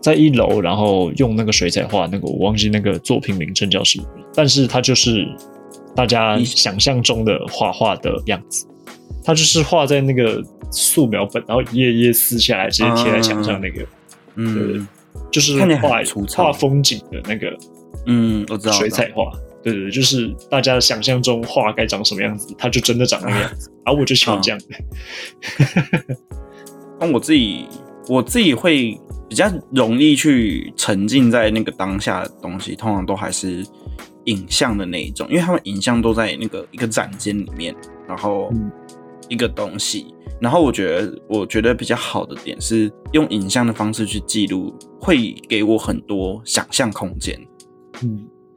[0.00, 5.26] 在一楼，然后用那个水彩画，那个我忘记那个作品名称叫什么，但是它就是
[5.94, 8.64] 大家想象中的画画的样子，
[9.24, 10.40] 它就是画在那个
[10.70, 13.84] 素描本，然后一页一页撕下来，直接贴在墙上那个，
[14.36, 14.86] 嗯，
[15.32, 17.52] 就是画画风景的那个，
[18.06, 19.32] 嗯，我知道水彩画，
[19.64, 26.16] 对对对，就是大家想象中画该长什么样子，它就真的长那个样子，而我就喜欢这样的。
[27.00, 27.66] 那我自己，
[28.08, 29.00] 我自己会。
[29.30, 33.62] 比较容易去沉浸在那个当下的东西，通常都还是
[34.24, 38.50] 影像的那一种，因为他们影像都在那个一个展间里面，然后
[39.28, 47.38] 一个东西，然后我觉得我觉得比较好的点是用影像的方式去记录，会给我很多想象空间，
[48.02, 48.08] 嗯，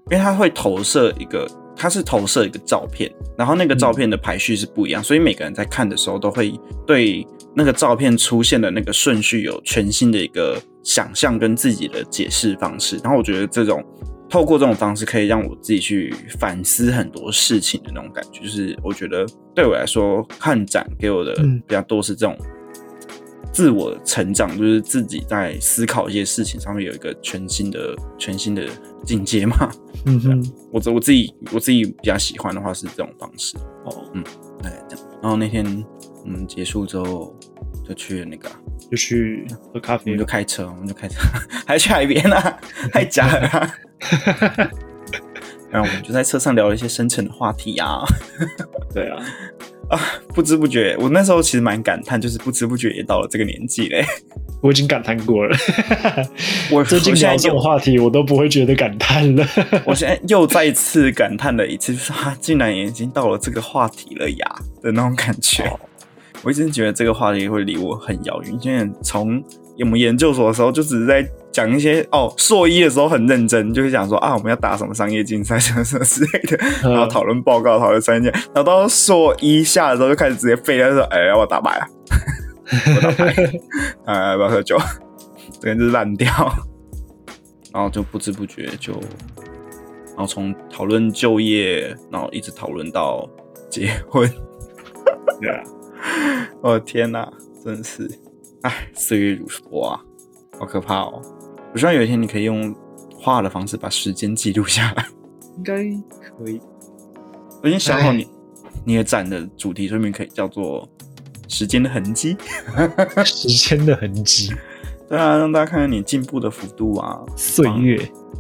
[0.10, 12.98] 因为它会投射一个它是投射一个照片，然后那个照片的排序是不一样，所以每个人在看的时候都会对那个照片出现的那个顺序有全新的一个想象跟自己的解释方式。
[13.04, 13.84] 然后我觉得这种
[14.30, 21.36] 透过这种方式可以让我自己去反思很多事情的那种感觉，就是我觉得对我来说看展给我的
[21.68, 22.38] 比较多是这种。
[23.54, 28.66] 自我成长就是自己在思考一些事情上面有一个全新的、全新的
[29.06, 29.70] 境界嘛。
[30.06, 33.58] 嗯哼，我我自己我自己比较喜欢的话是这种方式。
[33.84, 34.24] 哦，嗯，
[34.64, 35.06] 哎，这样。
[35.22, 35.66] 然后那天
[36.26, 37.36] 嗯结束之后
[37.88, 38.50] 就去那个，
[38.90, 41.16] 就去喝咖啡，我们就开车，我们就开车，
[41.66, 42.60] 还去海边啊，
[42.92, 43.74] 太假了。
[45.72, 48.04] 然后我们就在车上聊了一些深沉的话题啊。
[48.94, 49.18] 对啊。
[49.90, 54.06] 啊，不知不觉，我那时候其实蛮感叹，就是不知不觉也到了这个年纪嘞。
[54.62, 55.58] 我已经感叹过了，
[56.72, 59.46] 我最近聊这种话题，我都不会觉得感叹了。
[59.86, 65.70] 我现在又再次感叹了一次，就是啊，竟然已经到了这个话题了呀的那种感觉。
[66.44, 69.44] 我一直觉得这个话题会离我很遥远，因为从
[69.80, 71.28] 我们研究所的时候就只是在。
[71.52, 81.88] 讲一些哦，硕一的时候很认真，就是讲说啊，我们要打什么商业竞赛什么什么之类的，然后讨论报告，讨论三件，然后到硕一下的时候就开始直接废了，说哎，要不要打牌啊？
[82.96, 83.36] 我打牌，
[84.06, 84.78] 哎，要不要喝酒？
[85.60, 86.32] 这个就是烂掉，
[87.74, 88.94] 然后就不知不觉就，
[90.16, 93.28] 然后从讨论就业，然后一直讨论到
[93.70, 94.26] 结婚，
[95.42, 95.62] 对啊，
[96.62, 97.32] 我 的天哪，
[97.64, 98.10] 真是，
[98.62, 100.00] 哎，岁月如梭啊，
[100.60, 101.22] 好可怕哦。
[101.74, 102.76] 我希望有一天你可以用
[103.16, 105.06] 画的方式把时间记录下来，
[105.58, 105.76] 应该
[106.38, 106.60] 可以。
[107.64, 108.28] 我已经想好你
[108.84, 110.88] 你的展的主题，说明可以叫做
[111.48, 112.36] “时间的痕迹”。
[113.24, 114.52] 时间的痕迹，
[115.08, 118.00] 对啊，让大家看看你进步的幅度啊，岁月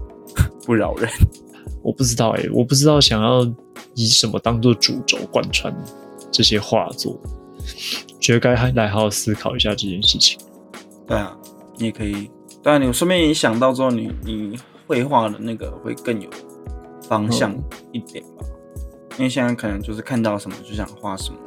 [0.65, 1.09] 不饶人。
[1.83, 3.43] 我不知道哎，我不知道想要
[3.95, 5.75] 以什么当做主轴贯穿
[6.31, 7.19] 这些画作，
[8.19, 10.39] 觉得该来好好思考一下这件事情。
[11.07, 11.35] 对啊，
[11.77, 12.29] 你也可以。
[12.63, 16.29] 当然，你顺便也想到之后，你你绘画的那个会更有
[17.07, 17.55] 方向
[17.91, 18.45] 一点吧？
[19.17, 21.37] 因为现在可能就是看到什么就想画什么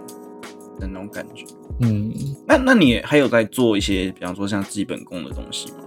[0.81, 1.45] 的那种感觉。
[1.81, 2.13] 嗯，
[2.47, 5.79] 那那你还有在做一些，比方说像基本功的东西吗？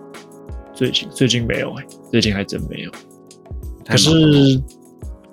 [0.74, 2.92] 最近最近没有哎，最近还真没有。
[3.86, 4.62] 可是，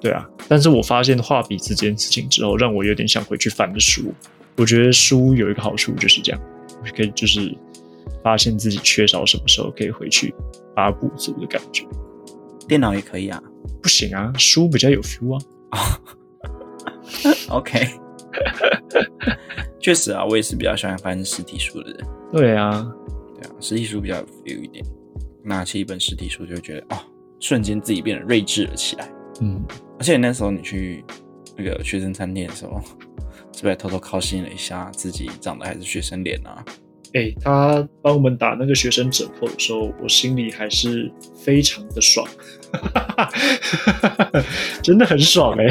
[0.00, 4.12] 对啊，但是我发现画笔这件事情之后，让我有点想回去翻书。
[4.56, 6.40] 我觉得书有一个好处就是这样，
[6.96, 7.56] 可以就是。
[8.22, 10.34] 发现自己缺少什么时候可以回去
[10.74, 11.86] 把它补足的感觉。
[12.66, 13.42] 电脑也可以啊，
[13.82, 15.38] 不行啊，书比较有 feel
[15.68, 16.00] 啊。
[17.50, 17.86] OK，
[19.78, 22.06] 确实啊，我也是比较喜欢翻实体书的人。
[22.32, 22.90] 对啊，
[23.34, 24.82] 对啊，实体书比较有 feel 一点。
[25.42, 26.98] 拿起一本实体书就觉得哦，
[27.40, 29.12] 瞬间自己变得睿智了起来。
[29.42, 29.62] 嗯，
[29.98, 31.04] 而且那时候你去
[31.58, 32.80] 那个学生餐厅的时候，
[33.54, 36.64] 是不是偷偷靠心了一下自己长得还是学生脸啊？
[37.14, 41.08] 哎，他帮我们打那个学生折扣的时候，我心里还是
[41.44, 42.26] 非常的爽，
[44.82, 45.68] 真的很爽哎！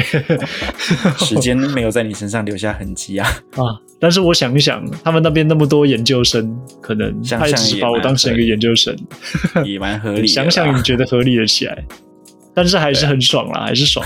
[1.18, 3.76] 时间没有在你身上留下痕迹啊 啊！
[4.00, 8.96] 但是我想一想，他们那边那么多研究生，可能他只把我当成一个研究生，
[9.66, 10.26] 也蛮合 理。
[10.26, 11.84] 想想你觉得合理了起来，
[12.54, 14.02] 但是还是很爽啦，还是爽，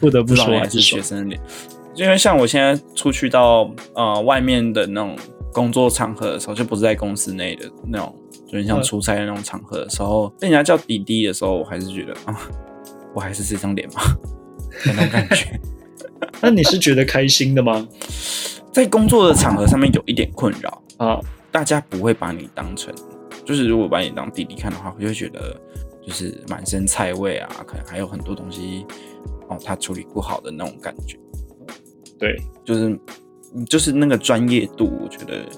[0.00, 1.40] 不得不说还是学生脸。
[1.94, 5.16] 因为像我现在出去到呃外面的那种。
[5.54, 8.12] 工作场合的时候，就不是在公司内的那种，
[8.44, 12.36] 就是像出差的那种场合的时候，被人家叫弟弟的时候，我还是觉得啊，
[13.14, 14.00] 我还是这张脸嘛，
[14.84, 15.60] 那种感觉。
[16.40, 17.86] 那你是觉得开心的吗？
[18.72, 21.20] 在工作的场合上面有一点困扰啊，
[21.52, 22.92] 大家不会把你当成，
[23.44, 25.56] 就是如果把你当弟弟看的话，我就会觉得
[26.04, 28.84] 就是满身菜味啊，可能还有很多东西
[29.48, 31.16] 哦，他处理不好的那种感觉。
[32.24, 32.98] 对，就是。
[33.70, 35.48] 就是那个专业度，我觉得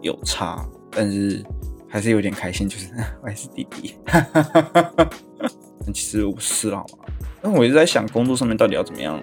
[0.00, 1.44] 有差，但是
[1.86, 2.66] 还是有点开心。
[2.66, 2.86] 就是
[3.22, 7.04] 我还是弟弟，但 其实我不是好吗？
[7.42, 9.22] 但我一直在想，工作上面到底要怎么样，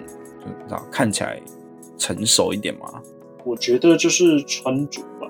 [0.70, 1.42] 就看起来
[1.98, 3.02] 成熟一点嘛？
[3.44, 5.26] 我觉得就是穿着吧。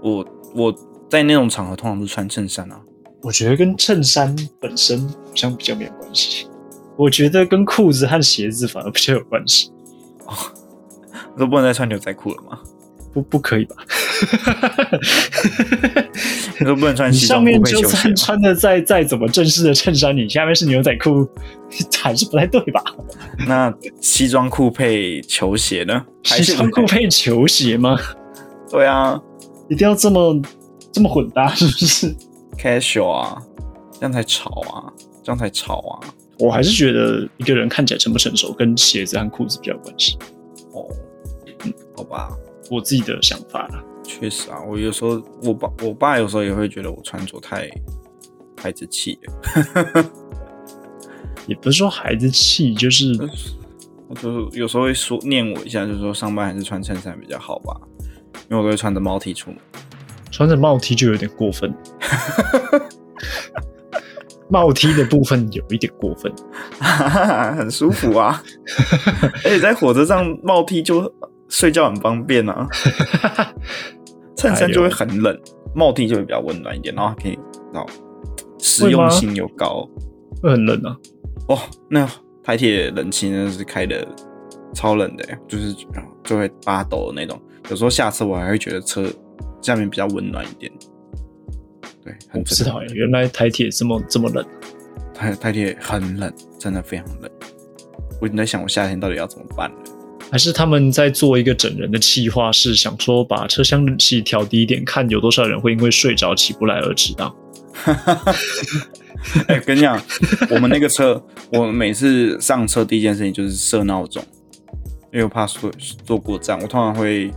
[0.00, 0.24] 我
[0.54, 0.72] 我
[1.10, 2.80] 在那种场合通常都穿衬衫啊。
[3.20, 6.46] 我觉得跟衬衫本身好像比较没有关系。
[6.96, 9.72] 我觉得跟裤子和鞋子反而比较有关系。
[11.38, 12.58] 都不能再穿牛仔裤了吗？
[13.12, 13.76] 不，不可以吧？
[16.64, 17.38] 都不能穿西装。
[17.38, 21.26] 上面就算穿的再再怎么正式的衬衫，你下面是牛仔裤，
[22.00, 22.82] 还是不太对吧？
[23.46, 26.04] 那西装裤配球鞋呢？
[26.24, 27.96] 西装裤配球鞋吗？
[28.70, 29.18] 对啊，
[29.68, 30.40] 一定要这么
[30.92, 32.14] 这么混搭，是不是
[32.58, 33.42] ？Casual 啊，
[33.92, 36.00] 这样才潮啊，这样才潮啊！
[36.38, 40.18] 我还是觉得一个人看起来成不成熟，跟鞋子和裤子比较关系。
[40.72, 40.96] 哦，嗯，
[41.96, 42.30] 好吧，
[42.70, 43.82] 我自己的想法啦。
[44.04, 47.68] 确实啊，我有时候我爸我爸有时候也会觉得我穿着太
[48.56, 50.04] 孩子气了，
[51.46, 53.12] 也不是说孩子气，就是
[54.20, 57.74] 就是有时候会说念我一下，就是说上班还是穿衬衫比较好吧，
[58.48, 59.58] 因为我都会穿着毛 T 出门，
[60.30, 61.74] 穿着帽 T 就有点过分。
[64.48, 66.32] 帽 T 的部分有一点过分，
[67.58, 68.40] 很舒服啊，
[69.44, 71.12] 而且在火车上帽 T 就
[71.48, 72.68] 睡觉很方便啊，
[74.36, 75.38] 衬衫就会很冷，
[75.74, 77.38] 帽 T 就会比较温暖一点，然后可以，
[77.72, 77.88] 然后
[78.58, 79.88] 实用性又高，
[80.42, 80.96] 会很冷啊。
[81.48, 82.08] 哦，那
[82.42, 84.06] 台铁冷气真的是开的
[84.74, 85.74] 超冷的，就是
[86.24, 87.40] 就会发抖的那种，
[87.70, 89.06] 有时候下车我还会觉得车
[89.62, 90.70] 下面比较温暖一点。
[92.04, 94.44] 对，我不知道哎，原来台铁这么这么冷，
[95.14, 97.30] 台台铁很冷，真的非常冷。
[98.20, 99.78] 我已经在想，我夏天到底要怎么办呢？
[100.30, 107.34] 还是他们在做一个整人的计划，是想说把车厢冷气调低一点，看有多少人会因为睡着起不来而迟到。
[109.48, 110.00] 哎，跟你讲，
[110.50, 114.22] 我们那个车，我每次上车第一件事情就是设闹钟，
[115.12, 115.70] 因为我怕坐
[116.04, 117.30] 坐过站，我通常会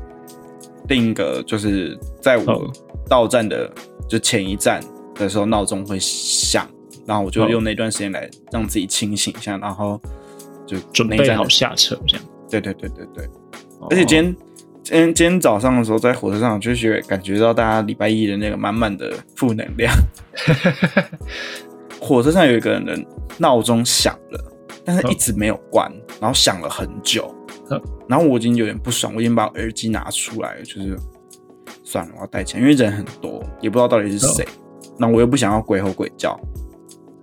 [0.87, 2.71] 定一个，就是在我
[3.07, 3.71] 到站的。
[4.07, 4.83] 就前一站
[5.13, 6.67] 的时候闹钟会响，
[7.05, 10.01] 然后我就用那段时间来让自己清醒一下，然后
[10.65, 12.25] 就准备好下车这样。
[12.50, 13.30] 对对对对对。
[13.89, 14.36] 而且今天
[14.84, 19.93] 今天今天早上的时候在火车上就觉得感觉到大家礼拜一的那个满满的负能量。
[22.02, 22.97] 火车上有一个人的
[23.38, 27.34] 闹钟响了，但是一直没有关，然后响了很久，
[28.08, 30.97] 然后我已经有点不爽，我已经把耳机拿出来，就是。
[31.84, 34.47] 算了，我要带钱，因为人很多，也不知道到底是谁。
[34.95, 36.39] 那我又不想要鬼吼鬼叫，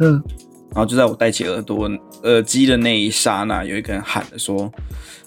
[0.01, 0.21] 嗯。
[0.77, 1.91] 然后就在我戴起耳朵
[2.25, 4.71] 耳机的那一刹那，有一个人喊着说：“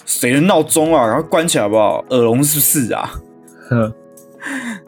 [0.06, 1.08] 谁的闹钟啊？
[1.08, 2.06] 然后关起来好不好？
[2.12, 3.10] 耳聋是不是啊？”
[3.68, 3.92] 哼，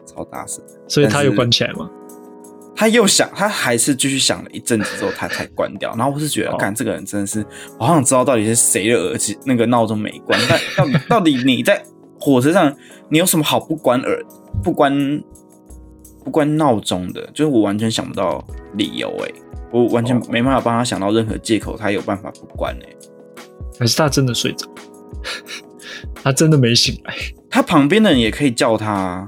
[0.06, 0.62] 超大声。
[0.86, 1.90] 所以他又关起来吗？
[2.76, 5.92] 他又响，他还是继续响了一阵子之后，他才关掉。
[5.96, 7.44] 然后我是觉得，干这个人真的是，
[7.76, 10.38] 我好想知道到底是谁的耳机那个闹钟没关。
[10.48, 11.82] 但到底到底你在
[12.20, 12.72] 火车上，
[13.08, 14.24] 你有什么好不关耳？
[14.62, 15.20] 不关
[16.24, 18.44] 不关闹钟的，就是我完全想不到
[18.74, 19.32] 理由哎，
[19.72, 22.88] 我完全没办法帮他想到任何借口，他有办法不关哎，
[23.80, 24.66] 还是他真的睡着，
[26.22, 27.14] 他真的没醒来，
[27.48, 29.26] 他旁边的人也可以叫他，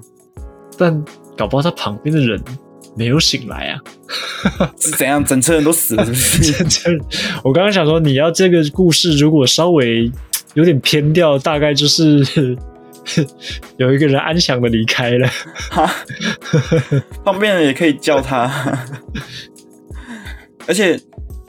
[0.76, 1.04] 但
[1.36, 2.40] 搞不好他旁边的人
[2.96, 3.80] 没有醒来啊，
[4.78, 5.24] 是 怎样？
[5.24, 6.12] 整车人都死了是
[6.62, 7.00] 不是？
[7.42, 10.10] 我刚刚想说，你要这个故事如果稍微
[10.54, 12.56] 有点偏掉，大概就是。
[13.76, 15.28] 有一个人安详的离开了，
[15.70, 15.94] 哈，
[17.22, 18.48] 旁边人也可以叫他。
[20.66, 20.98] 而且，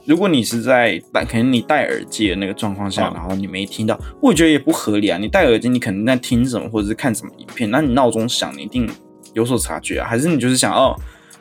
[0.05, 5.17] 如果你是在戴，可能你戴耳机的那个状况下，然后你没听到，我觉得也不合理啊。
[5.17, 8.89] 你戴耳机，你可能在听什么或者是看什么影片，那你闹钟响，你一定
[9.33, 10.07] 有所察觉啊。
[10.07, 10.95] 还是你就是想哦，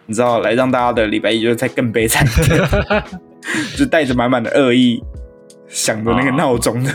[0.06, 2.60] 你知道，来让大家的礼拜一就是再更悲惨一点，
[3.76, 5.02] 就带着满满的恶意。
[5.66, 6.90] 想着那个闹钟的，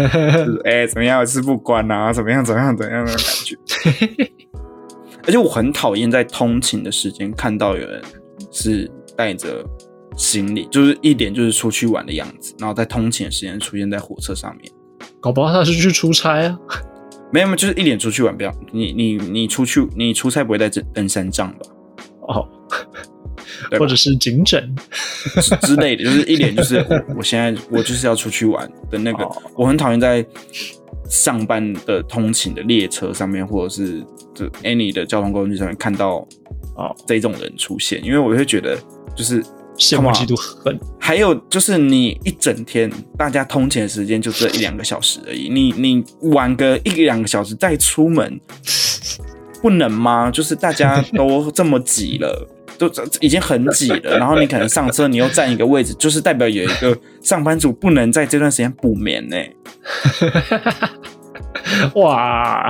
[0.64, 1.26] 哎，怎么样？
[1.26, 2.10] 是不关啊？
[2.14, 2.42] 怎么样？
[2.42, 2.74] 怎么样？
[2.74, 3.56] 怎样的感觉？
[5.26, 8.00] 而且我很讨厌在通勤的时间看到有人
[8.50, 9.62] 是戴着
[10.16, 14.70] 行李，就是一点就是出去玩的样子，然后在通勤的时间出现在火车上面。
[15.20, 16.58] 搞不好他是去出差啊？
[17.32, 21.66] 没有，就是一脸出去玩，不要你你你出去你出差不会带登登山杖吧？
[22.28, 22.48] 哦。
[23.78, 24.74] 或者是颈枕
[25.62, 26.76] 之类的，就是一脸就是
[27.16, 29.26] 我现在我就是要出去玩的那个。
[29.54, 30.24] 我很讨厌在
[31.08, 34.04] 上班的通勤的列车上面，或者是
[34.34, 36.26] 这 any 的交通工具上面看到
[36.76, 38.76] 啊这种人出现，因为我会觉得
[39.16, 39.42] 就是
[39.78, 40.78] 羡慕嫉妒恨。
[40.98, 48.40] 还有就是你一整天大家通勤的时间就这一两个小时而已，你你晚个一两个小时再出门
[49.62, 50.30] 不能吗？
[50.30, 52.48] 就是大家都这么挤了。
[52.78, 52.86] 都
[53.22, 59.36] 已经很挤了，然后你可能上车，你又占一个位置，就是代表有一个上班族不能在这段时间补眠呢。
[61.96, 62.68] 哇，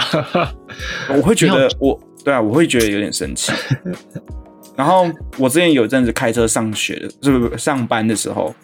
[1.08, 3.50] 我会觉得我对啊，我会觉得有点生气。
[4.76, 5.06] 然后
[5.38, 8.54] 我之前有一阵子开车上学就，是不是上班的时候，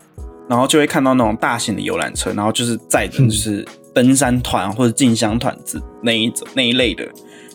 [0.48, 7.04] 然后就会看到那种大型的游览车，然后就是载着就是登山团或者进香团子那一种那一类的，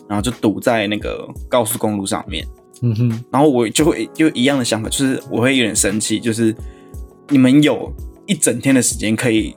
[0.08, 2.46] 然后就堵在那个高速公路上面。
[2.82, 6.54] 嗯哼，然后我就会就一样的想法，就是我会有点生气，就是
[7.28, 7.92] 你们有
[8.26, 9.56] 一整天的时间可以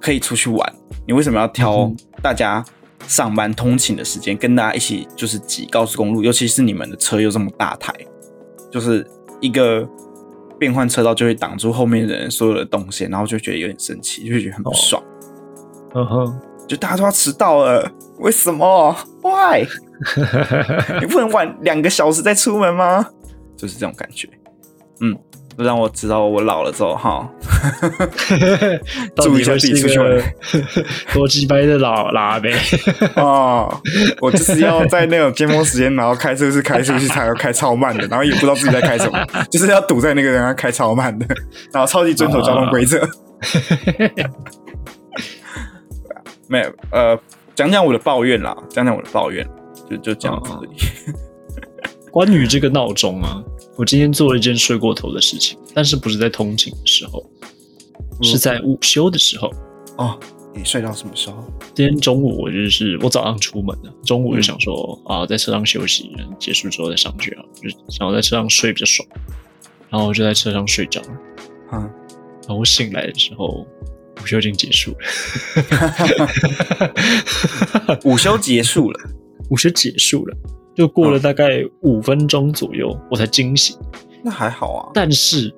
[0.00, 0.74] 可以出去玩，
[1.06, 2.64] 你为什么要挑大家
[3.06, 6.22] 上班通勤的时间跟大家一起就是挤高速公路？
[6.22, 7.92] 尤其是你们的车又这么大台，
[8.70, 9.06] 就是
[9.40, 9.86] 一个
[10.58, 15.02] 变换车道就会挡住后面的人所有的动线，然后就觉得有点生气，就觉得很不爽。
[15.94, 18.96] 嗯哼，就大家都要迟到了，为什么？
[19.22, 19.66] Why？
[21.00, 23.06] 你不能晚两个小时再出门吗？
[23.56, 24.28] 就是这种感觉。
[25.00, 25.16] 嗯。
[25.58, 27.28] 让我知道我老了之后哈，
[29.16, 30.34] 注意一下自己出去玩，
[31.12, 32.52] 多鸡掰的老拉呗
[33.14, 33.68] 啊！
[34.20, 39.18] 我就是要在那种尖峰时间，然后开车是开出去才要开超慢的， 然后也不知道自己在开什么，
[39.50, 41.26] 就是要堵在那个人家开超慢的，
[41.72, 43.06] 然后超级遵守交通规则。
[46.48, 47.18] 没有呃，
[47.54, 49.46] 讲讲我的抱怨啦，讲讲我的抱怨，
[49.88, 50.50] 就就这样子。
[52.10, 53.42] 关于这个闹钟啊。
[53.76, 57.24] 我今天做了一件睡过头的事情，但是不是在通勤的时候，
[58.22, 59.50] 是在午休的时候。
[59.96, 60.18] 哦，
[60.54, 61.44] 你睡到什么时候？
[61.74, 69.08] 今天中午我就是我早上出门的，中午就想说啊，在车上休息，结束之后再上去啊，就想要在车上睡比较爽，
[69.88, 71.08] 然后我就在车上睡着了。
[71.72, 71.80] 嗯，
[72.42, 73.66] 然后我醒来的时候，
[74.22, 74.98] 午休已经结束了。
[78.04, 79.00] 午休结束了，
[79.48, 80.36] 午休结束了。
[80.74, 83.76] 就过了大概五分钟左右，我才惊醒。
[84.22, 85.52] 那还好啊，但是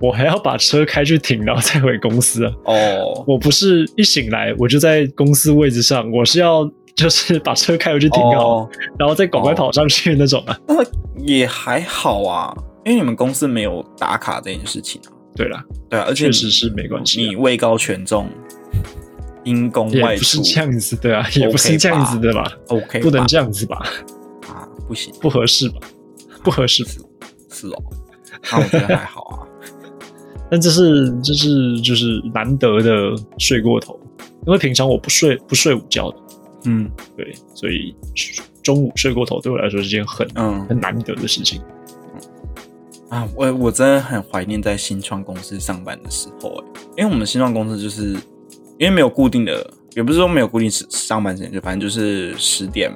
[0.00, 2.52] 我还要把车开去停，然后再回公司啊。
[2.64, 8.68] 哦，我不是一醒来我就在公司位置上，我是要就是把车开回去停好，
[8.98, 10.58] 然后再赶快跑上去那种啊。
[10.68, 10.74] 那
[11.24, 12.54] 也还好啊，
[12.84, 15.12] 因为你们公司没有打卡这件事情啊。
[15.34, 17.22] 对啦，对啊，而且确实是没关系。
[17.22, 18.28] 你位高权重，
[19.44, 23.80] 因公外出，不是这样子对啊，也不是这样子的吧？OK，不能这样子吧？
[24.90, 25.78] 不行，不合适吧？
[26.42, 26.84] 不合适，
[27.48, 27.82] 是哦。
[28.50, 29.46] 那我觉得还好啊。
[30.50, 33.96] 但这是这是就是难得的睡过头，
[34.48, 36.16] 因为平常我不睡不睡午觉的。
[36.64, 37.94] 嗯，对，所以
[38.64, 41.62] 中午睡过头对我来说是件很嗯很难得的事情。
[43.10, 48.14] 啊，我我真的很怀念在新创公司上班的时候哎，因为我们新创公司就是
[48.76, 52.92] 因为没有固定的，也不是说没有固定时上班时间，就反正就是十点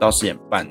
[0.00, 0.68] 到十点半。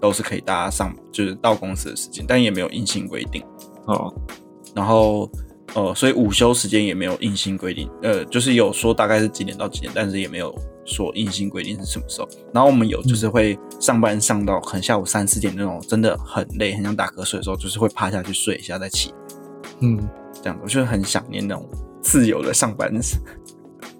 [0.00, 3.42] 都是可以大家上，就是到公司的时间，但也没有硬性规定
[3.86, 4.12] 哦。
[4.74, 5.30] 然后，
[5.74, 12.28] 呃，所以午休时间也没有硬性规定，呃，就是有说大概是几点到几点，但是也没有说硬性规定是什么时候。
[12.52, 19.12] 然后我们有就是会上班上到可能下午三四点那种，真的很累，很想打瞌睡的时候，就是会趴下去睡一下再起。
[19.80, 20.08] 嗯，
[20.42, 21.68] 这样我就是很想念那种
[22.02, 22.92] 自由的上班，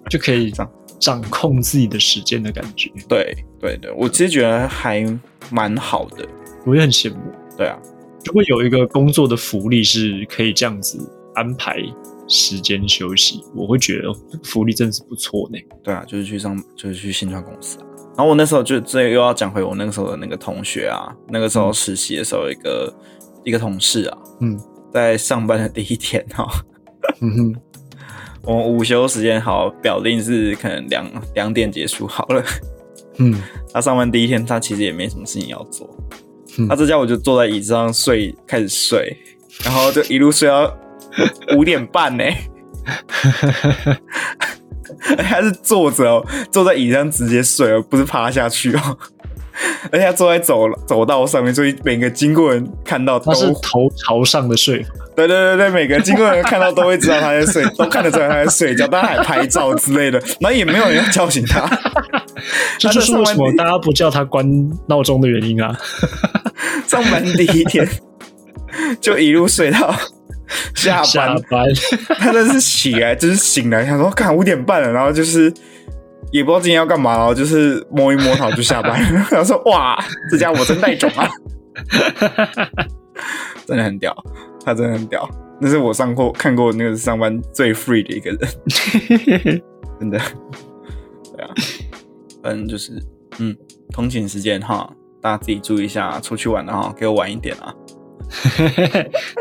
[0.09, 0.69] 就可以 掌
[0.99, 2.91] 掌控自己的时间的感觉。
[3.07, 5.19] 对对对，我其实觉得还。
[5.51, 6.27] 蛮好的，
[6.63, 7.19] 我也很羡慕。
[7.57, 7.75] 对啊，
[8.23, 10.99] 如果有一个工作的福利是可以这样子
[11.33, 11.77] 安排
[12.27, 15.57] 时间休息，我会觉得福利真的是不错呢。
[15.81, 17.85] 对啊，就是去上，就是去新创公司啊。
[18.15, 22.93] 然后我那时候就这又要讲回我那个时候的那个同学啊，那个时候实习的时候，一个
[23.45, 24.59] 一个同事啊，嗯，
[24.93, 26.45] 在上班的第一天哈，
[27.21, 27.55] 嗯哼，
[28.49, 32.43] 我午休时间好，表定是可能两两点结束好了。
[33.19, 33.39] 嗯，
[33.71, 35.87] 他上班第一天，他其实也没什么事情要做。
[36.67, 39.15] 他这家我就坐在椅子上睡，开始睡，
[39.63, 40.75] 然后就一路睡到
[41.55, 42.23] 五点半呢。
[45.19, 48.97] 他是坐着哦，坐在椅子上直接睡而，不是趴下去哦。
[49.91, 54.85] 而且他坐在走走道上面，所以每个经过人看到他是头朝上的睡。
[55.15, 61.69] 对对对对，每个经过人看到都会知道他在睡， 都看得出来他在睡觉，但他还拍照之类的，然后也没有人要叫醒他。
[62.79, 64.45] 这就是为什么大家不叫他关
[64.87, 65.77] 闹钟的原因啊！
[66.87, 67.85] 上班第一天
[69.01, 69.93] 就一路睡到
[70.73, 71.65] 下班班，
[72.17, 75.53] 他真是起来就是醒来，想说：“看五点半了。”然后就是
[76.31, 79.01] 也不知道今天要干嘛，就是摸一摸它就下班。
[79.29, 79.97] 他说：“哇，
[80.29, 81.27] 这家伙真带种啊！”
[83.65, 84.15] 真的很屌，
[84.65, 85.29] 他真的很屌。
[85.61, 89.61] 那是我上过看过那个上班最 free 的一个人，
[89.99, 90.19] 真的。
[91.35, 91.51] 对啊。
[92.41, 92.93] 反正就是，
[93.39, 93.55] 嗯，
[93.91, 94.89] 通勤时间哈，
[95.21, 97.73] 大家自己注意一下，出去玩的哈，给我晚一点啊。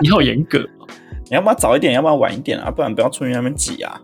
[0.00, 0.58] 你好严格，
[1.30, 1.92] 你要不要早一点？
[1.94, 2.70] 要不要晚一点啊？
[2.70, 4.00] 不然不要出去那边挤啊。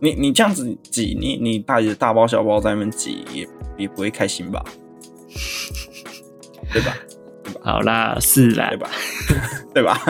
[0.00, 4.64] 你你这样子挤，你你大姐大包小包在那边挤，也也不会开心吧？
[6.72, 6.96] 对吧？
[7.62, 8.90] 好啦，是啦，对吧？
[9.74, 10.00] 对吧？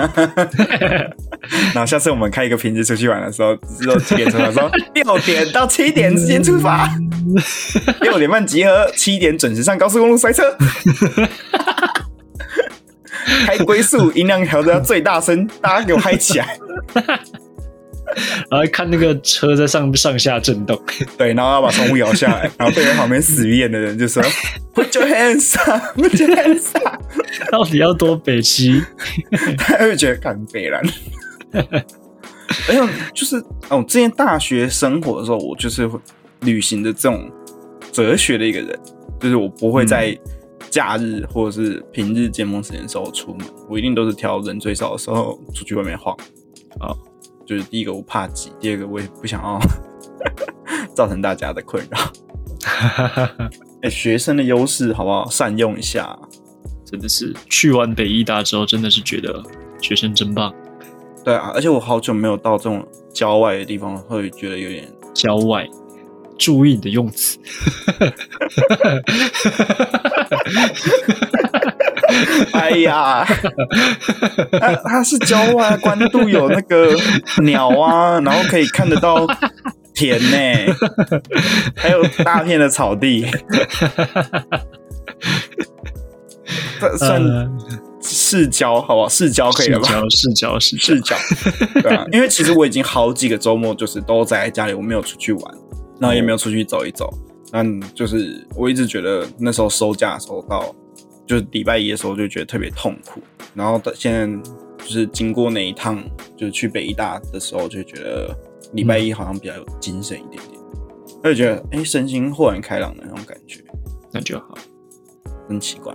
[1.75, 4.51] 然后下次我们开一个瓶子出去玩的时候，之后几点出发？
[4.51, 6.89] 说 六点到七点之间出发，
[8.01, 10.57] 六点半集合，七点准时上高速公路塞车。
[13.47, 16.59] 开龟速，音量调到最大声，大家给我嗨起来。
[18.51, 20.81] 然后看那个车在上上下震动，
[21.19, 24.23] 对，然后要把窗户摇下来， 然后对着旁边死鱼眼的人就说
[24.75, 27.03] ：“Put your hands up，Put your hands up。”
[27.51, 28.83] 到底要多北七？
[29.59, 30.81] 他会觉得很北了。
[31.53, 32.81] 而且
[33.15, 33.37] 就是
[33.69, 35.89] 哦，之前大学生活的时候，我就是
[36.41, 37.31] 旅行的这种
[37.93, 38.79] 哲学的一个人，
[39.21, 40.19] 就是我不会在
[40.71, 46.17] 假日或者是平日尖峰时间时候出门，我一定都是挑人最少的时候出去外面晃。
[46.81, 46.95] 啊，
[47.49, 49.59] 就是第一个我怕挤，第二个我也不想要
[50.95, 51.99] 造成大家的困扰。
[53.81, 55.27] 哎，学生的优势好不好？
[55.31, 56.15] 善用一下，
[56.85, 59.43] 真的是去完北医大之后，真的是觉得
[59.81, 60.55] 学生真棒。
[61.25, 65.67] 对啊，而且我好久没有到这种郊外的地方，会觉得有点郊外。
[66.37, 67.39] 注意你的用词。
[72.53, 73.25] 哎呀，
[74.61, 76.95] 它它是郊外，关渡有那个
[77.43, 79.27] 鸟啊，然后可以看得到
[79.95, 80.75] 田呢，
[81.77, 83.27] 还有大片的草地。
[86.97, 87.21] 算
[88.01, 89.09] 市郊好不好？
[89.09, 89.89] 市郊可以了吧？
[90.11, 91.17] 市郊市市郊，
[91.83, 95.55] 对啊，因为其实我已经好几个周末就是都在家里，我没有出去玩，
[96.01, 97.13] 然后也没有出去走一走。
[97.53, 100.75] 嗯，就是我一直觉得那时候收假的时候到。
[101.29, 103.21] 就是礼拜一的时候就觉得特别痛苦，
[103.53, 104.27] 然后到现在
[104.79, 106.03] 就是经过那一趟，
[106.35, 108.35] 就是去北医大的时候，就觉得
[108.73, 110.59] 礼拜一好像比较有精神一点点，
[111.23, 113.63] 就觉得哎，身心豁然开朗的那种感觉，
[114.11, 114.57] 那就好。
[115.47, 115.93] 真奇怪，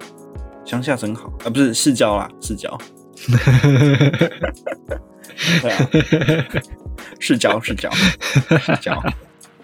[0.63, 1.33] 乡下真好。
[1.43, 2.79] 啊，不是市郊啦，市郊。
[5.61, 5.89] 对啊，
[7.19, 9.01] 市郊市郊市郊，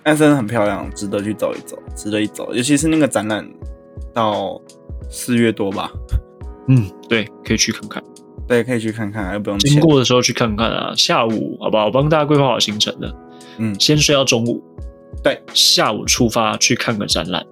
[0.02, 3.48] 但 真的很漂亮，值得去走一走，值得一走，尤其是那个展览
[4.12, 4.60] 到。
[5.10, 5.92] 四月多吧，
[6.68, 8.04] 嗯，对，可以去看看，
[8.48, 10.94] 对，可以去看看，又不用经过的时候去看看啊。
[10.96, 11.86] 下午好不好？
[11.86, 13.16] 我帮大家规划好行程了，
[13.58, 14.64] 嗯，先睡到中午，
[15.24, 17.46] 对，下午出发去看个展览，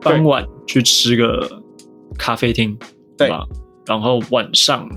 [0.00, 1.62] 傍晚去吃个
[2.18, 2.76] 咖啡厅，
[3.16, 3.28] 对。
[3.28, 3.44] 吧？
[3.86, 4.88] 然后晚上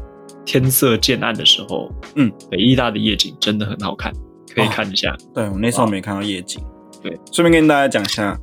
[0.46, 4.14] 天色渐暗的时候，嗯，北艺大的夜景真的很好看，
[4.56, 5.14] 可以看一下。
[5.34, 6.64] 对我那时候没看到夜景，
[7.04, 8.40] 对，顺便跟大家讲一下，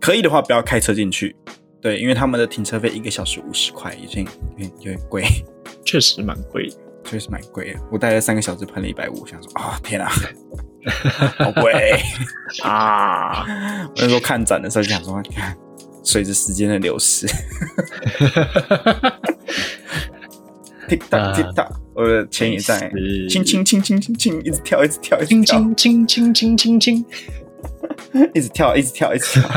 [0.00, 1.36] 可以的话不要开车进去。
[1.84, 5.22] 对，因为他们的停车费一个小时五十块，已经有点有点贵，
[5.84, 6.66] 确实蛮贵，
[7.04, 7.76] 确实蛮贵。
[7.92, 10.10] 我待了三个小时，喷了一百五，想说啊，天啊，
[11.36, 12.00] 好贵
[12.64, 13.44] 啊！
[13.88, 15.54] 我那时候看展的时候就想说，你看，
[16.02, 17.26] 随着时间的流逝，
[20.88, 22.90] 滴答滴答，我的钱也在，
[23.28, 27.04] 轻轻轻轻轻轻， 一直跳，一直跳，一直跳，轻轻轻轻轻轻，
[28.32, 29.50] 一直跳，一直跳，一直跳，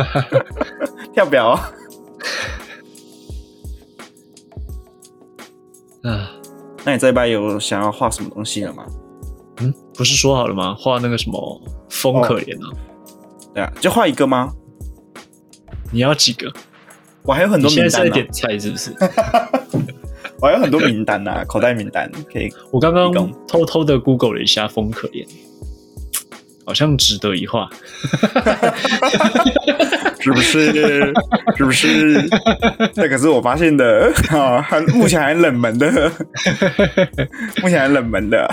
[1.14, 1.58] 跳表。
[6.10, 6.32] 啊，
[6.86, 8.86] 那你这一拜有想要画什么东西了吗？
[9.60, 10.76] 嗯，不是说好了吗？
[10.76, 12.72] 画那个什么风可怜啊？
[13.54, 14.54] 对啊，就画一个吗？
[15.92, 16.52] 你要几个？
[17.24, 18.12] 我还有很多名单呢。
[18.12, 18.96] 点菜是不是？
[20.40, 22.50] 我还有很多名单呐，口袋名单可以。
[22.72, 23.12] 我刚刚
[23.48, 25.28] 偷偷的 Google 了一下风可怜。
[26.68, 27.70] 好像值得一画，
[30.20, 31.14] 是不是？
[31.56, 32.30] 是不是？
[32.94, 35.88] 这可是我发现的啊，还目前还冷门的，
[37.64, 38.46] 目前还冷门的，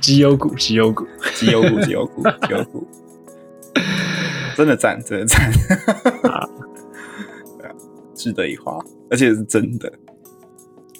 [0.00, 1.04] 绩优股，绩优股，
[1.34, 2.86] 绩优股，绩优股，绩优股，
[4.56, 5.50] 真的赞，真的赞，
[8.14, 8.78] 值得一画，
[9.10, 9.92] 而且是真的，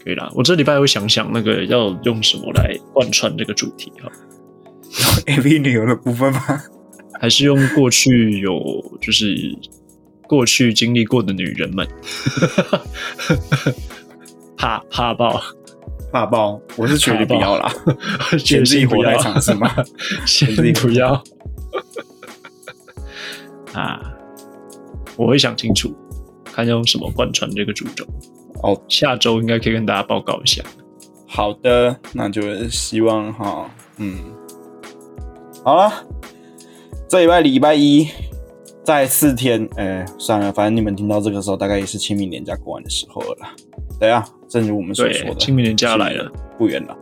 [0.04, 0.28] 可以啦。
[0.34, 4.10] 我这礼拜会想想那个要用什么来贯穿这个主题哈。
[5.26, 6.62] A V 女友的部分吗？
[7.20, 8.60] 还是用过去有
[9.00, 9.34] 就是
[10.28, 11.86] 过去经历过的女人们？
[14.56, 15.40] 怕怕爆，
[16.12, 16.60] 怕爆！
[16.76, 17.72] 我是觉得不要啦，
[18.38, 19.74] 选自己活来尝试吗？
[20.26, 21.20] 选自己不要
[23.74, 24.00] 啊！
[25.16, 25.92] 我会想清楚，
[26.44, 28.06] 看用什么贯穿这个主轴。
[28.62, 30.62] 哦，下周应该可以跟大家报告一下。
[31.26, 33.68] 好的，那就希望哈，
[33.98, 34.16] 嗯。
[35.64, 35.92] 好了，
[37.08, 38.08] 这礼拜礼拜一
[38.84, 43.48] 在四天，哎，算了，反正你们听到这个时候，大概也是清明年假过完的时候了。
[43.98, 46.96] 对啊，正如我们所说的，清明年假来了，不远了。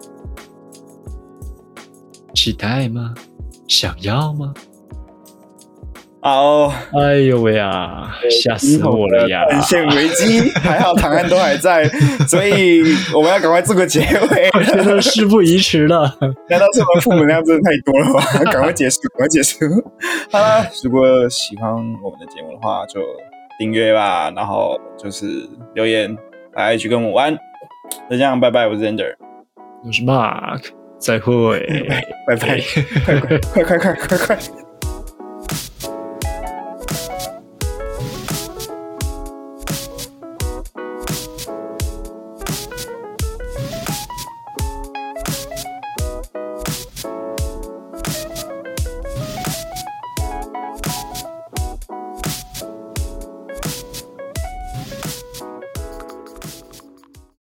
[2.35, 3.15] 期待吗？
[3.69, 4.53] 想要吗？
[6.27, 8.11] 好，哎呦喂啊，
[8.43, 9.45] 吓死我了呀！
[9.49, 11.85] 人线危机，还好唐安都还在，
[12.27, 12.83] 所以
[13.15, 14.51] 我们要赶快做个结尾。
[14.53, 16.13] 我觉得事不宜迟了。
[16.49, 18.21] 难道是我们负能量真的太多了吗？
[18.51, 19.59] 赶快结束，赶快结束。
[20.33, 23.01] 好了，如果喜欢我们的节目的话，就
[23.57, 26.13] 订阅吧，然后就是留言
[26.55, 27.33] 来去跟我们玩。
[28.11, 29.15] 就这样，拜拜，我是 Ender，
[29.85, 30.65] 我是 Mark，
[30.99, 31.65] 再会，
[32.27, 32.61] 拜拜，
[33.05, 34.39] 快快快快快快快！